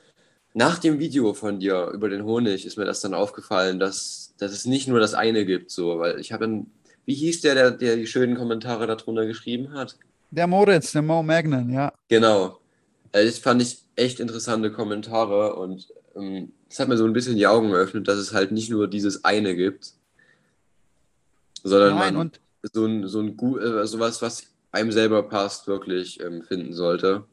[0.55, 4.53] nach dem Video von dir über den Honig, ist mir das dann aufgefallen, dass, dass
[4.53, 6.66] es nicht nur das eine gibt, so, weil ich habe dann,
[7.07, 9.97] wie hieß der, der, der die schönen Kommentare darunter geschrieben hat?
[10.30, 11.93] Der Moritz, der Mo Magnan, ja.
[12.09, 12.59] Genau.
[13.12, 17.36] Also das fand ich echt interessante Kommentare und ähm, das hat mir so ein bisschen
[17.36, 19.93] die Augen geöffnet, dass es halt nicht nur dieses eine gibt,
[21.62, 22.30] sondern Nein, man
[22.62, 27.24] so ein, so ein äh, sowas, was einem selber passt, wirklich ähm, finden sollte.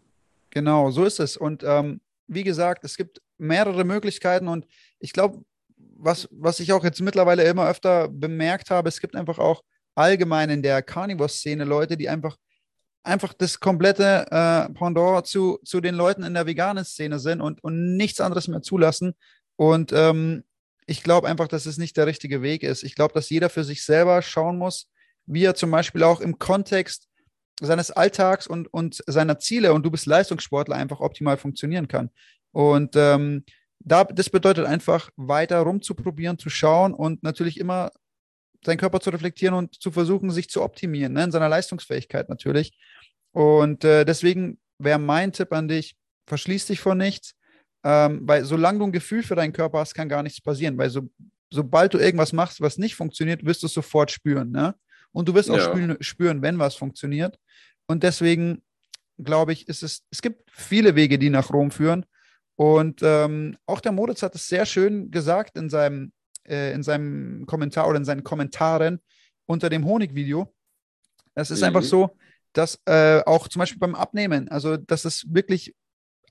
[0.50, 1.38] Genau, so ist es.
[1.38, 4.66] Und ähm, wie gesagt, es gibt mehrere Möglichkeiten und
[5.00, 5.44] ich glaube,
[5.78, 9.64] was, was ich auch jetzt mittlerweile immer öfter bemerkt habe, es gibt einfach auch
[9.96, 12.38] allgemein in der Carnivore-Szene Leute, die einfach,
[13.04, 17.64] einfach das komplette äh, Pendant zu, zu den Leuten in der veganen Szene sind und,
[17.64, 19.16] und nichts anderes mehr zulassen.
[19.56, 20.44] Und ähm,
[20.86, 22.84] ich glaube einfach, dass es nicht der richtige Weg ist.
[22.84, 24.90] Ich glaube, dass jeder für sich selber schauen muss,
[25.26, 27.08] wie er zum Beispiel auch im Kontext
[27.62, 32.10] seines Alltags und, und seiner Ziele und du bist Leistungssportler einfach optimal funktionieren kann.
[32.52, 33.44] Und ähm,
[33.80, 37.92] da, das bedeutet einfach, weiter rumzuprobieren, zu schauen und natürlich immer
[38.66, 42.78] seinen Körper zu reflektieren und zu versuchen, sich zu optimieren, ne, in seiner Leistungsfähigkeit natürlich.
[43.32, 45.96] Und äh, deswegen wäre mein Tipp an dich,
[46.28, 47.36] verschließ dich vor nichts,
[47.84, 50.90] ähm, weil solange du ein Gefühl für deinen Körper hast, kann gar nichts passieren, weil
[50.90, 51.10] so,
[51.52, 54.52] sobald du irgendwas machst, was nicht funktioniert, wirst du es sofort spüren.
[54.52, 54.76] Ne?
[55.12, 55.64] Und du wirst auch Ja.
[55.64, 57.38] spüren, spüren, wenn was funktioniert.
[57.88, 58.62] Und deswegen
[59.24, 62.06] glaube ich, ist es, es gibt viele Wege, die nach Rom führen.
[62.56, 66.12] Und ähm, auch der Moritz hat es sehr schön gesagt in seinem,
[66.48, 69.00] äh, in seinem Kommentar oder in seinen Kommentaren
[69.46, 70.54] unter dem Honigvideo.
[71.36, 71.68] Es ist Mhm.
[71.68, 72.18] einfach so,
[72.54, 75.76] dass äh, auch zum Beispiel beim Abnehmen, also dass es wirklich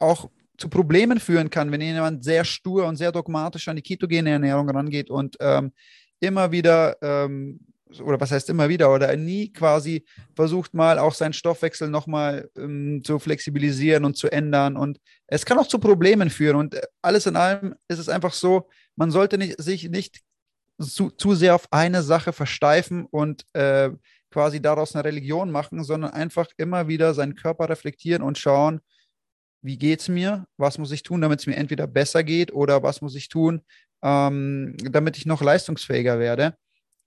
[0.00, 4.30] auch zu Problemen führen kann, wenn jemand sehr stur und sehr dogmatisch an die ketogene
[4.30, 5.72] Ernährung rangeht und ähm,
[6.20, 7.61] immer wieder, ähm,
[8.02, 10.04] oder was heißt immer wieder, oder nie quasi
[10.34, 14.76] versucht mal auch seinen Stoffwechsel nochmal ähm, zu flexibilisieren und zu ändern.
[14.76, 14.98] Und
[15.28, 16.56] es kann auch zu Problemen führen.
[16.56, 18.68] Und äh, alles in allem ist es einfach so,
[18.99, 20.20] man sollte nicht, sich nicht
[20.80, 23.90] zu, zu sehr auf eine Sache versteifen und äh,
[24.30, 28.80] quasi daraus eine Religion machen, sondern einfach immer wieder seinen Körper reflektieren und schauen,
[29.62, 32.82] wie geht es mir, was muss ich tun, damit es mir entweder besser geht oder
[32.82, 33.62] was muss ich tun,
[34.03, 36.57] ähm, damit ich noch leistungsfähiger werde.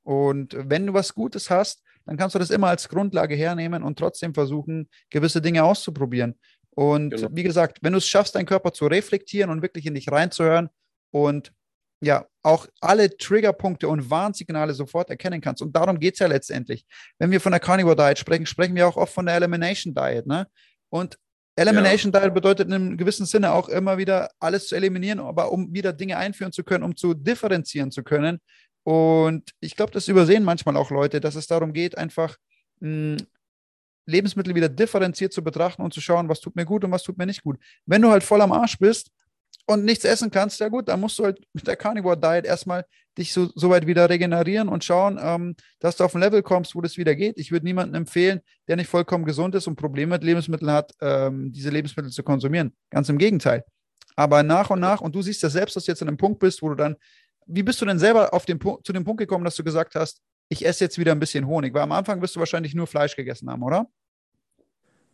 [0.04, 4.00] Und wenn du was Gutes hast, dann kannst du das immer als Grundlage hernehmen und
[4.00, 6.40] trotzdem versuchen, gewisse Dinge auszuprobieren.
[6.72, 7.30] Und Genau.
[7.32, 10.70] wie gesagt, wenn du es schaffst, deinen Körper zu reflektieren und wirklich in dich reinzuhören
[11.12, 11.54] und
[12.04, 15.62] ja, auch alle Triggerpunkte und Warnsignale sofort erkennen kannst.
[15.62, 16.86] Und darum geht es ja letztendlich.
[17.20, 20.26] Wenn wir von der Carnivore Diet sprechen, sprechen wir auch oft von der Elimination Diet.
[20.26, 20.48] Ne?
[20.90, 21.18] Und
[21.56, 25.72] Elimination Diet bedeutet in einem gewissen Sinne auch immer wieder alles zu eliminieren, aber um
[25.74, 28.40] wieder Dinge einführen zu können, um zu differenzieren zu können.
[28.84, 32.38] Und ich glaube, das übersehen manchmal auch Leute, dass es darum geht, einfach
[32.80, 33.18] mh,
[34.08, 37.20] Lebensmittel wieder differenziert zu betrachten und zu schauen, was tut mir gut und was tut
[37.20, 37.60] mir nicht gut.
[37.86, 39.12] Wenn du halt voll am Arsch bist
[39.66, 42.86] und nichts essen kannst, ja gut, dann musst du halt mit der Carnivore Diet erstmal
[43.18, 46.76] dich so, so weit wieder regenerieren und schauen, ähm, dass du auf ein Level kommst,
[46.76, 47.38] wo das wieder geht.
[47.38, 51.52] Ich würde niemandem empfehlen, der nicht vollkommen gesund ist und Probleme mit Lebensmitteln hat, ähm,
[51.52, 52.74] diese Lebensmittel zu konsumieren.
[52.90, 53.64] Ganz im Gegenteil.
[54.16, 56.40] Aber nach und nach, und du siehst ja selbst, dass du jetzt an einem Punkt
[56.40, 56.96] bist, wo du dann,
[57.48, 60.22] wie bist du denn selber auf den, zu dem Punkt gekommen, dass du gesagt hast,
[60.50, 61.74] ich esse jetzt wieder ein bisschen Honig?
[61.74, 63.88] Weil am Anfang wirst du wahrscheinlich nur Fleisch gegessen haben, oder?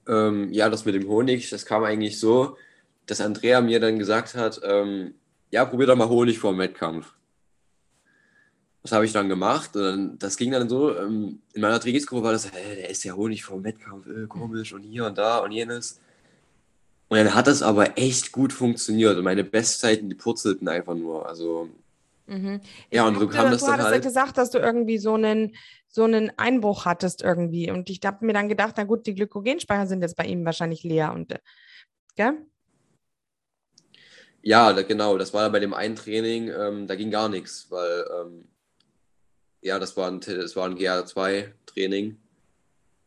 [0.08, 2.58] Ähm, ja, das mit dem Honig, das kam eigentlich so,
[3.08, 5.16] dass Andrea mir dann gesagt hat, ähm,
[5.50, 7.14] ja, probier doch mal Honig vor dem Wettkampf.
[8.84, 12.24] Das habe ich dann gemacht und dann, das ging dann so, ähm, in meiner Trainingsgruppe
[12.24, 15.18] war das, hä, der isst ja Honig vor dem Wettkampf, äh, komisch und hier und
[15.18, 16.00] da und jenes.
[17.10, 21.28] Und dann hat das aber echt gut funktioniert und meine Bestzeiten, die purzelten einfach nur.
[21.28, 21.70] Also,
[22.28, 22.60] Mhm.
[22.92, 24.04] ja, und so kam du, das du dann hattest ja halt.
[24.04, 25.56] gesagt, dass du irgendwie so einen,
[25.88, 27.72] so einen Einbruch hattest irgendwie.
[27.72, 30.84] Und ich habe mir dann gedacht, na gut, die Glykogenspeicher sind jetzt bei ihm wahrscheinlich
[30.84, 31.14] leer.
[31.14, 31.40] Und, äh,
[32.16, 32.34] gell?
[34.42, 38.48] Ja, genau, das war bei dem einen Training, ähm, da ging gar nichts, weil ähm,
[39.62, 42.18] ja, das war ein, das war ein GR2-Training.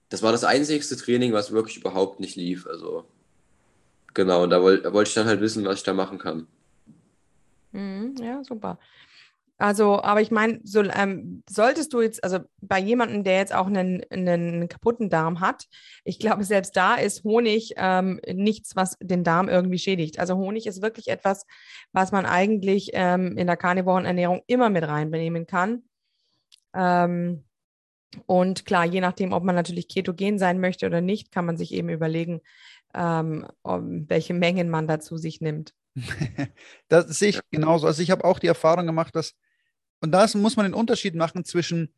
[0.08, 2.66] Das war das einzigste Training, was wirklich überhaupt nicht lief.
[2.66, 3.06] Also
[4.12, 6.46] genau, und da wollte ich dann halt wissen, was ich da machen kann.
[7.72, 8.78] Mhm, ja, super.
[9.60, 13.66] Also, aber ich meine, so, ähm, solltest du jetzt, also bei jemandem, der jetzt auch
[13.66, 15.66] einen, einen kaputten Darm hat,
[16.02, 20.18] ich glaube, selbst da ist Honig ähm, nichts, was den Darm irgendwie schädigt.
[20.18, 21.44] Also Honig ist wirklich etwas,
[21.92, 25.82] was man eigentlich ähm, in der Karnivorenernährung immer mit reinnehmen kann.
[26.74, 27.44] Ähm,
[28.24, 31.74] und klar, je nachdem, ob man natürlich ketogen sein möchte oder nicht, kann man sich
[31.74, 32.40] eben überlegen,
[32.94, 35.74] ähm, welche Mengen man dazu sich nimmt.
[36.88, 37.86] das sehe ich genauso.
[37.86, 39.34] Also ich habe auch die Erfahrung gemacht, dass
[40.00, 41.94] und da muss man den Unterschied machen zwischen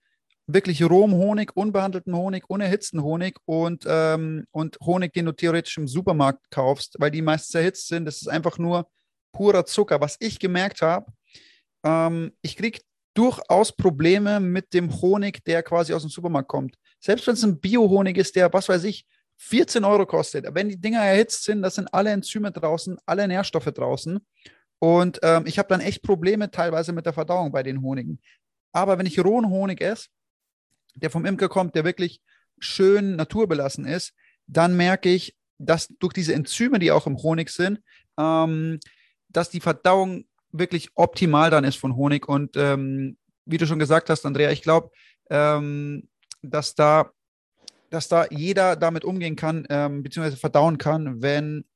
[0.46, 5.86] wirklich rohem Honig, unbehandelten Honig, unerhitzten Honig und, ähm, und Honig, den du theoretisch im
[5.86, 8.04] Supermarkt kaufst, weil die meistens erhitzt sind.
[8.04, 8.88] Das ist einfach nur
[9.32, 10.00] purer Zucker.
[10.00, 11.06] Was ich gemerkt habe,
[11.84, 12.80] ähm, ich kriege
[13.14, 16.76] durchaus Probleme mit dem Honig, der quasi aus dem Supermarkt kommt.
[16.98, 19.06] Selbst wenn es ein Bio-Honig ist, der, was weiß ich,
[19.38, 20.46] 14 Euro kostet.
[20.52, 24.24] Wenn die Dinger erhitzt sind, das sind alle Enzyme draußen, alle Nährstoffe draußen.
[24.82, 28.20] Und ähm, ich habe dann echt Probleme teilweise mit der Verdauung bei den Honigen.
[28.72, 30.08] Aber wenn ich rohen Honig esse,
[30.96, 32.20] der vom Imker kommt, der wirklich
[32.58, 34.12] schön naturbelassen ist,
[34.48, 37.80] dann merke ich, dass durch diese Enzyme, die auch im Honig sind,
[38.18, 38.80] ähm,
[39.28, 42.28] dass die Verdauung wirklich optimal dann ist von Honig.
[42.28, 44.90] Und ähm, wie du schon gesagt hast, Andrea, ich glaube,
[45.30, 46.08] ähm,
[46.42, 47.12] dass da
[47.90, 51.66] dass da jeder damit umgehen kann, ähm, beziehungsweise verdauen kann, wenn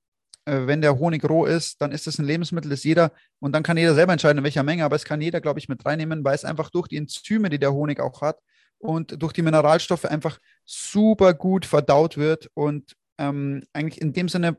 [0.47, 3.77] wenn der Honig roh ist, dann ist es ein Lebensmittel, das jeder, und dann kann
[3.77, 6.35] jeder selber entscheiden, in welcher Menge, aber es kann jeder, glaube ich, mit reinnehmen, weil
[6.35, 8.39] es einfach durch die Enzyme, die der Honig auch hat
[8.79, 14.57] und durch die Mineralstoffe einfach super gut verdaut wird und ähm, eigentlich in dem Sinne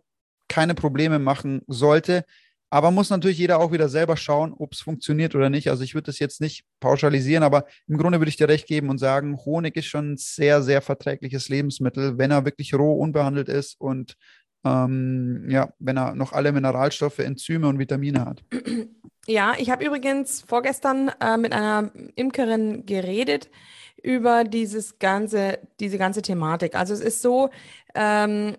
[0.47, 2.23] keine Probleme machen sollte.
[2.69, 5.69] Aber muss natürlich jeder auch wieder selber schauen, ob es funktioniert oder nicht.
[5.69, 8.89] Also ich würde das jetzt nicht pauschalisieren, aber im Grunde würde ich dir recht geben
[8.89, 13.47] und sagen, Honig ist schon ein sehr, sehr verträgliches Lebensmittel, wenn er wirklich roh unbehandelt
[13.47, 14.17] ist und
[14.67, 18.43] ähm, ja, wenn er noch alle Mineralstoffe, Enzyme und Vitamine hat.
[19.29, 23.49] Ja, ich habe übrigens vorgestern äh, mit einer Imkerin geredet
[24.01, 26.75] über dieses ganze, diese ganze Thematik.
[26.75, 27.49] Also es ist so,
[27.93, 28.55] ähm,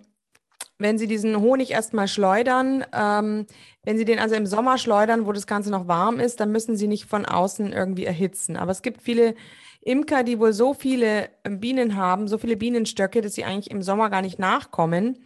[0.78, 3.46] wenn Sie diesen Honig erstmal schleudern, ähm,
[3.82, 6.76] wenn Sie den also im Sommer schleudern, wo das Ganze noch warm ist, dann müssen
[6.76, 8.56] Sie nicht von außen irgendwie erhitzen.
[8.56, 9.34] Aber es gibt viele
[9.80, 14.10] Imker, die wohl so viele Bienen haben, so viele Bienenstöcke, dass sie eigentlich im Sommer
[14.10, 15.18] gar nicht nachkommen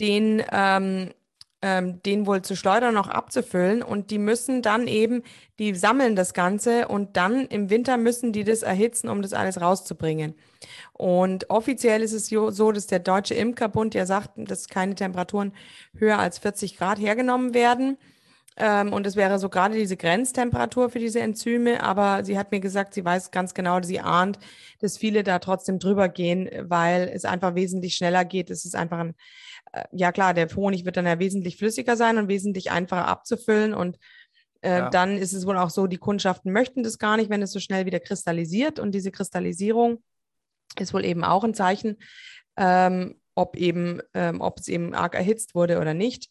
[0.00, 1.10] den, ähm,
[1.62, 3.82] ähm, den wohl zu schleudern, noch abzufüllen.
[3.82, 5.22] Und die müssen dann eben,
[5.58, 9.60] die sammeln das Ganze und dann im Winter müssen die das erhitzen, um das alles
[9.60, 10.34] rauszubringen.
[10.92, 15.52] Und offiziell ist es so, dass der Deutsche Imkerbund ja sagt, dass keine Temperaturen
[15.96, 17.98] höher als 40 Grad hergenommen werden.
[18.56, 21.82] Ähm, und es wäre so gerade diese Grenztemperatur für diese Enzyme.
[21.82, 24.38] Aber sie hat mir gesagt, sie weiß ganz genau, sie ahnt,
[24.80, 28.50] dass viele da trotzdem drüber gehen, weil es einfach wesentlich schneller geht.
[28.50, 29.14] Es ist einfach ein
[29.72, 33.74] äh, ja klar, der Honig wird dann ja wesentlich flüssiger sein und wesentlich einfacher abzufüllen
[33.74, 33.98] und
[34.62, 34.90] äh, ja.
[34.90, 37.60] dann ist es wohl auch so, die Kundschaften möchten das gar nicht, wenn es so
[37.60, 40.02] schnell wieder kristallisiert und diese Kristallisierung
[40.78, 41.96] ist wohl eben auch ein Zeichen,
[42.56, 46.30] ähm, ob eben, ähm, ob es eben arg erhitzt wurde oder nicht.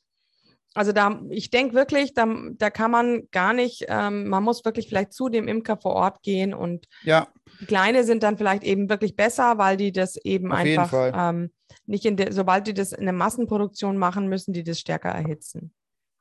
[0.76, 4.90] Also da, ich denke wirklich, da, da kann man gar nicht, ähm, man muss wirklich
[4.90, 7.30] vielleicht zu dem Imker vor Ort gehen und ja.
[7.66, 11.52] kleine sind dann vielleicht eben wirklich besser, weil die das eben Auf einfach ähm,
[11.86, 15.74] nicht in der, sobald die das in der Massenproduktion machen, müssen die das stärker erhitzen.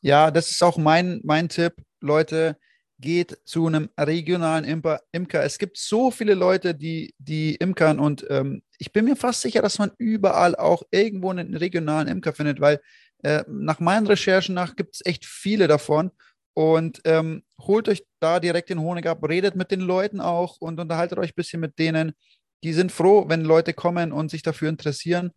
[0.02, 2.56] Ja, das ist auch mein, mein Tipp, Leute,
[3.00, 5.00] geht zu einem regionalen Imker.
[5.10, 5.42] Imker.
[5.42, 9.62] Es gibt so viele Leute, die, die imkern und ähm, ich bin mir fast sicher,
[9.62, 12.80] dass man überall auch irgendwo einen regionalen Imker findet, weil
[13.24, 16.10] äh, nach meinen Recherchen nach gibt es echt viele davon
[16.54, 20.78] und ähm, holt euch da direkt den Honig ab, redet mit den Leuten auch und
[20.78, 22.12] unterhaltet euch ein bisschen mit denen.
[22.62, 25.32] Die sind froh, wenn Leute kommen und sich dafür interessieren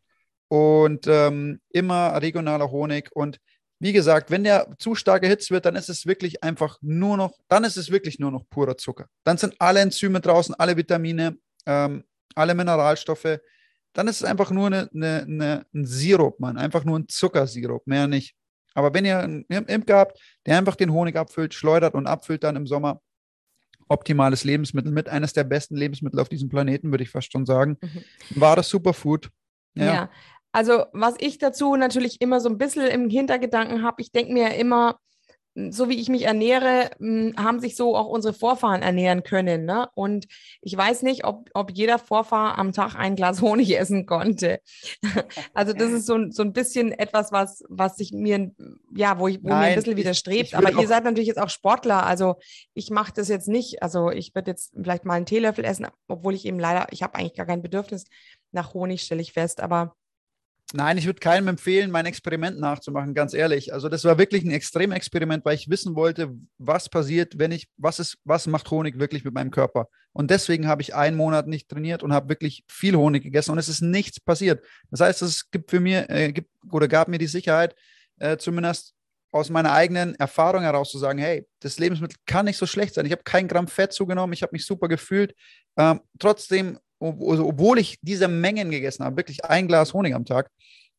[0.49, 3.09] und ähm, immer regionaler Honig.
[3.13, 3.39] Und
[3.79, 7.39] wie gesagt, wenn der zu stark erhitzt wird, dann ist es wirklich einfach nur noch,
[7.47, 9.07] dann ist es wirklich nur noch purer Zucker.
[9.23, 12.03] Dann sind alle Enzyme draußen, alle Vitamine, ähm,
[12.35, 13.39] alle Mineralstoffe.
[13.93, 16.57] Dann ist es einfach nur eine, eine, eine, ein Sirup, Mann.
[16.57, 18.35] Einfach nur ein Zuckersirup, mehr nicht.
[18.73, 22.55] Aber wenn ihr einen Imker habt, der einfach den Honig abfüllt, schleudert und abfüllt dann
[22.55, 23.01] im Sommer,
[23.89, 27.77] optimales Lebensmittel, mit eines der besten Lebensmittel auf diesem Planeten, würde ich fast schon sagen.
[27.81, 28.03] Mhm.
[28.41, 29.29] Wahres Superfood.
[29.75, 29.85] Ja.
[29.85, 30.09] ja.
[30.51, 34.55] Also, was ich dazu natürlich immer so ein bisschen im Hintergedanken habe, ich denke mir
[34.55, 34.97] immer, hm,
[35.72, 39.66] so wie ich mich ernähre, hm, haben sich so auch unsere Vorfahren ernähren können.
[39.66, 39.89] Ne?
[39.95, 40.28] Und
[40.62, 44.60] ich weiß nicht, ob, ob jeder Vorfahr am Tag ein Glas Honig essen konnte.
[45.53, 48.51] Also das ist so, so ein bisschen etwas, was, was sich mir,
[48.95, 50.53] ja, wo, ich, wo Nein, mir ein bisschen widerstrebt.
[50.53, 52.05] Aber ihr seid natürlich jetzt auch Sportler.
[52.05, 52.36] Also
[52.74, 53.82] ich mache das jetzt nicht.
[53.82, 57.16] Also ich würde jetzt vielleicht mal einen Teelöffel essen, obwohl ich eben leider, ich habe
[57.16, 58.05] eigentlich gar kein Bedürfnis
[58.51, 59.62] nach Honig, stelle ich fest.
[59.62, 59.95] Aber
[60.74, 63.74] Nein, ich würde keinem empfehlen, mein Experiment nachzumachen, ganz ehrlich.
[63.74, 67.99] Also das war wirklich ein Extremexperiment, weil ich wissen wollte, was passiert, wenn ich, was
[67.99, 69.88] ist, was macht Honig wirklich mit meinem Körper?
[70.11, 73.59] Und deswegen habe ich einen Monat nicht trainiert und habe wirklich viel Honig gegessen und
[73.59, 74.65] es ist nichts passiert.
[74.91, 77.74] Das heißt, es gibt für mir, äh, gibt oder gab mir die Sicherheit,
[78.20, 78.93] äh, zumindest
[79.32, 83.05] aus meiner eigenen Erfahrung heraus zu sagen, hey, das Lebensmittel kann nicht so schlecht sein.
[83.05, 85.34] Ich habe kein Gramm Fett zugenommen, ich habe mich super gefühlt.
[85.78, 90.50] Ähm, trotzdem obwohl ich diese Mengen gegessen habe, wirklich ein Glas Honig am Tag.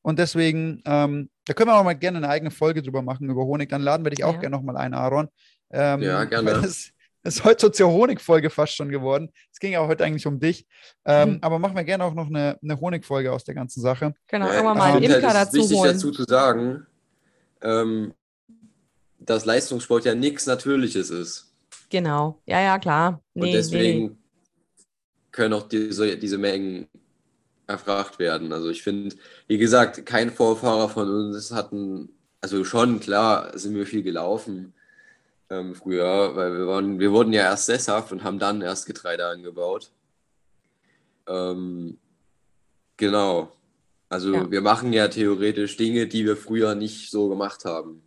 [0.03, 3.45] Und deswegen, ähm, da können wir auch mal gerne eine eigene Folge drüber machen über
[3.45, 3.69] Honig.
[3.69, 4.41] Dann laden wir dich auch ja.
[4.41, 5.29] gerne nochmal ein, Aaron.
[5.71, 6.53] Ähm, ja, gerne.
[6.63, 6.91] Das,
[7.25, 9.31] das ist heute so zur Honigfolge fast schon geworden.
[9.53, 10.67] Es ging ja heute eigentlich um dich.
[11.05, 11.39] Ähm, mhm.
[11.43, 14.15] Aber machen wir gerne auch noch eine, eine Honigfolge aus der ganzen Sache.
[14.29, 15.93] Genau, ja, wir mal einen Imker halt, dazu wichtig holen.
[15.93, 16.87] dazu zu sagen,
[17.61, 18.15] ähm,
[19.19, 21.53] dass Leistungssport ja nichts Natürliches ist.
[21.91, 23.21] Genau, ja, ja, klar.
[23.35, 24.17] Nee, Und deswegen nee
[25.33, 26.89] können auch diese, diese Mengen
[27.67, 28.53] erfragt werden.
[28.53, 29.15] Also ich finde,
[29.47, 32.11] wie gesagt, kein Vorfahrer von uns hatten,
[32.41, 34.73] also schon, klar, sind wir viel gelaufen
[35.51, 39.27] ähm, früher, weil wir, waren, wir wurden ja erst sesshaft und haben dann erst Getreide
[39.27, 39.91] angebaut.
[41.27, 41.99] Ähm,
[42.97, 43.53] genau.
[44.09, 44.51] Also ja.
[44.51, 48.03] wir machen ja theoretisch Dinge, die wir früher nicht so gemacht haben.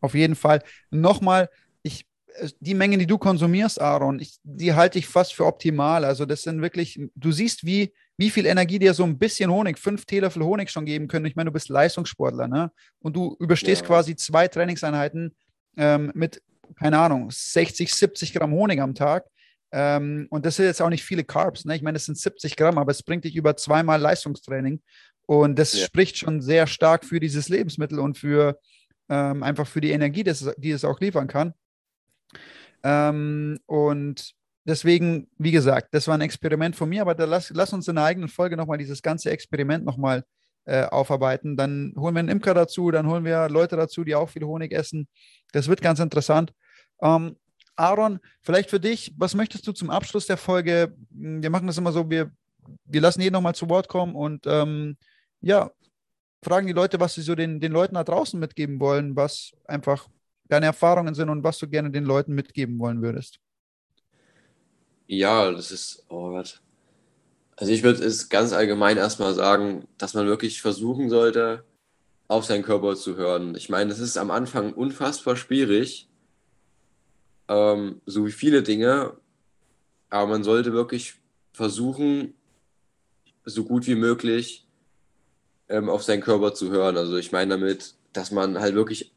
[0.00, 0.62] Auf jeden Fall.
[0.90, 1.50] Nochmal,
[2.60, 6.04] die Mengen, die du konsumierst, Aaron, ich, die halte ich fast für optimal.
[6.04, 9.78] Also das sind wirklich, du siehst, wie, wie viel Energie dir so ein bisschen Honig,
[9.78, 11.26] fünf Teelöffel Honig schon geben können.
[11.26, 12.70] Ich meine, du bist Leistungssportler, ne?
[13.00, 13.86] Und du überstehst ja.
[13.86, 15.34] quasi zwei Trainingseinheiten
[15.76, 16.42] ähm, mit,
[16.76, 19.26] keine Ahnung, 60, 70 Gramm Honig am Tag.
[19.70, 21.76] Ähm, und das sind jetzt auch nicht viele Carbs, ne?
[21.76, 24.80] Ich meine, das sind 70 Gramm, aber es bringt dich über zweimal Leistungstraining.
[25.26, 25.84] Und das ja.
[25.84, 28.58] spricht schon sehr stark für dieses Lebensmittel und für
[29.08, 31.54] ähm, einfach für die Energie, das, die es auch liefern kann.
[32.82, 37.72] Ähm, und deswegen, wie gesagt, das war ein Experiment von mir, aber da lass, lass
[37.72, 40.24] uns in der eigenen Folge nochmal dieses ganze Experiment nochmal
[40.64, 41.56] äh, aufarbeiten.
[41.56, 44.72] Dann holen wir einen Imker dazu, dann holen wir Leute dazu, die auch viel Honig
[44.72, 45.08] essen.
[45.52, 46.52] Das wird ganz interessant.
[47.00, 47.36] Ähm,
[47.76, 50.94] Aaron, vielleicht für dich, was möchtest du zum Abschluss der Folge?
[51.10, 52.30] Wir machen das immer so, wir,
[52.84, 54.96] wir lassen jeden nochmal zu Wort kommen und ähm,
[55.40, 55.70] ja,
[56.42, 60.08] fragen die Leute, was sie so den, den Leuten da draußen mitgeben wollen, was einfach
[60.48, 63.40] deine Erfahrungen sind und was du gerne den Leuten mitgeben wollen würdest.
[65.06, 66.60] Ja, das ist, oh Gott.
[67.56, 71.64] Also ich würde es ganz allgemein erstmal sagen, dass man wirklich versuchen sollte,
[72.28, 73.54] auf seinen Körper zu hören.
[73.56, 76.08] Ich meine, es ist am Anfang unfassbar schwierig,
[77.48, 79.16] ähm, so wie viele Dinge,
[80.10, 81.14] aber man sollte wirklich
[81.52, 82.34] versuchen,
[83.44, 84.66] so gut wie möglich
[85.68, 86.96] ähm, auf seinen Körper zu hören.
[86.96, 89.12] Also ich meine damit, dass man halt wirklich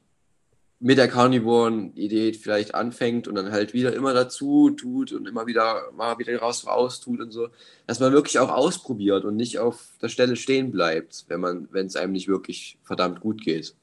[0.84, 5.92] mit der Carnivoren-Idee vielleicht anfängt und dann halt wieder immer dazu tut und immer wieder
[5.96, 7.50] mal wieder raus raus tut und so,
[7.86, 11.86] dass man wirklich auch ausprobiert und nicht auf der Stelle stehen bleibt, wenn man, wenn
[11.86, 13.76] es einem nicht wirklich verdammt gut geht.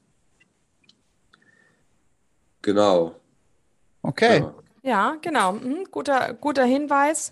[2.61, 3.15] Genau.
[4.01, 4.39] Okay.
[4.39, 5.53] Ja, ja genau.
[5.53, 5.85] Mhm.
[5.89, 7.31] Guter, guter Hinweis.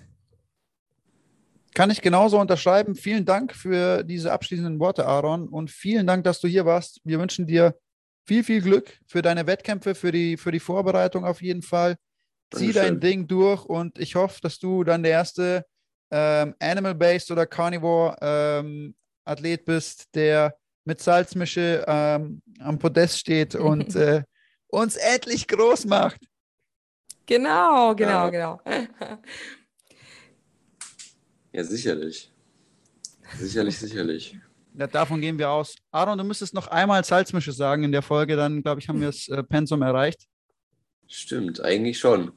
[1.73, 2.95] Kann ich genauso unterschreiben.
[2.95, 5.49] Vielen Dank für diese abschließenden Worte, Aaron.
[5.49, 7.01] Und vielen Dank, dass du hier warst.
[7.03, 7.75] Wir wünschen dir
[8.27, 11.95] viel, viel Glück für deine Wettkämpfe, für die, für die Vorbereitung auf jeden Fall.
[12.53, 15.65] Zieh dein Ding durch und ich hoffe, dass du dann der erste
[16.11, 24.23] ähm, Animal-Based oder Carnivore-Athlet ähm, bist, der mit Salzmische ähm, am Podest steht und äh,
[24.67, 26.19] uns endlich groß macht.
[27.25, 28.29] Genau, genau, ja.
[28.29, 28.61] genau.
[31.51, 32.31] Ja, sicherlich.
[33.37, 34.37] Sicherlich, sicherlich.
[34.77, 35.75] Ja, davon gehen wir aus.
[35.91, 39.07] Aaron, du müsstest noch einmal Salzmische sagen in der Folge, dann glaube ich, haben wir
[39.07, 40.27] das äh, Pensum erreicht.
[41.07, 42.31] Stimmt, eigentlich schon.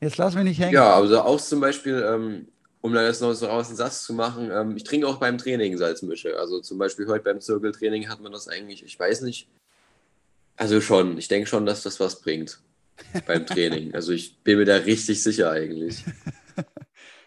[0.00, 0.74] Jetzt lass mich nicht hängen.
[0.74, 2.48] Ja, also auch zum Beispiel, ähm,
[2.80, 5.38] um da jetzt noch so raus einen Satz zu machen, ähm, ich trinke auch beim
[5.38, 6.36] Training Salzmische.
[6.38, 9.48] Also zum Beispiel heute beim Zirkeltraining hat man das eigentlich, ich weiß nicht.
[10.56, 12.58] Also schon, ich denke schon, dass das was bringt
[13.26, 13.94] beim Training.
[13.94, 16.04] Also ich bin mir da richtig sicher eigentlich.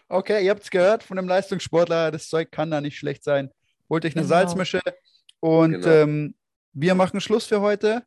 [0.08, 3.50] Okay, ihr habt es gehört von einem Leistungssportler, das Zeug kann da nicht schlecht sein.
[3.90, 4.34] Holt euch eine genau.
[4.34, 4.80] Salzmische
[5.40, 5.86] und genau.
[5.86, 6.34] ähm,
[6.72, 8.04] wir machen Schluss für heute.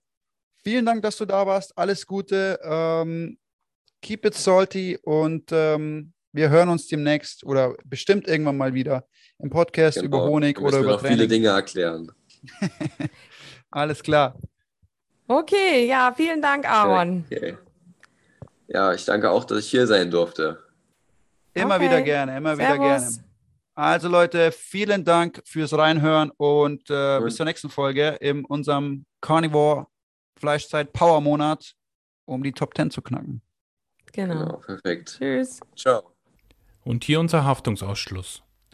[0.64, 1.78] Vielen Dank, dass du da warst.
[1.78, 2.60] Alles Gute.
[2.64, 3.38] Ähm,
[4.02, 9.06] keep it salty und ähm, wir hören uns demnächst oder bestimmt irgendwann mal wieder
[9.40, 10.08] im Podcast genau.
[10.08, 12.12] über Honig oder über noch viele Dinge erklären.
[13.72, 14.38] Alles klar.
[15.28, 17.26] Okay, ja, vielen Dank, Aaron.
[17.32, 17.58] Okay.
[18.68, 20.60] Ja, ich danke auch, dass ich hier sein durfte.
[21.54, 21.86] Immer okay.
[21.86, 22.76] wieder gerne, immer Servus.
[22.76, 23.24] wieder gerne.
[23.74, 29.88] Also Leute, vielen Dank fürs Reinhören und äh, bis zur nächsten Folge in unserem Carnivore
[30.38, 31.74] Fleischzeit Power Monat,
[32.26, 33.42] um die Top 10 zu knacken.
[34.12, 34.34] Genau.
[34.34, 35.18] genau perfekt.
[35.18, 35.60] Tschüss.
[35.76, 36.12] Ciao.
[36.84, 38.44] Und hier unser Haftungsausschluss.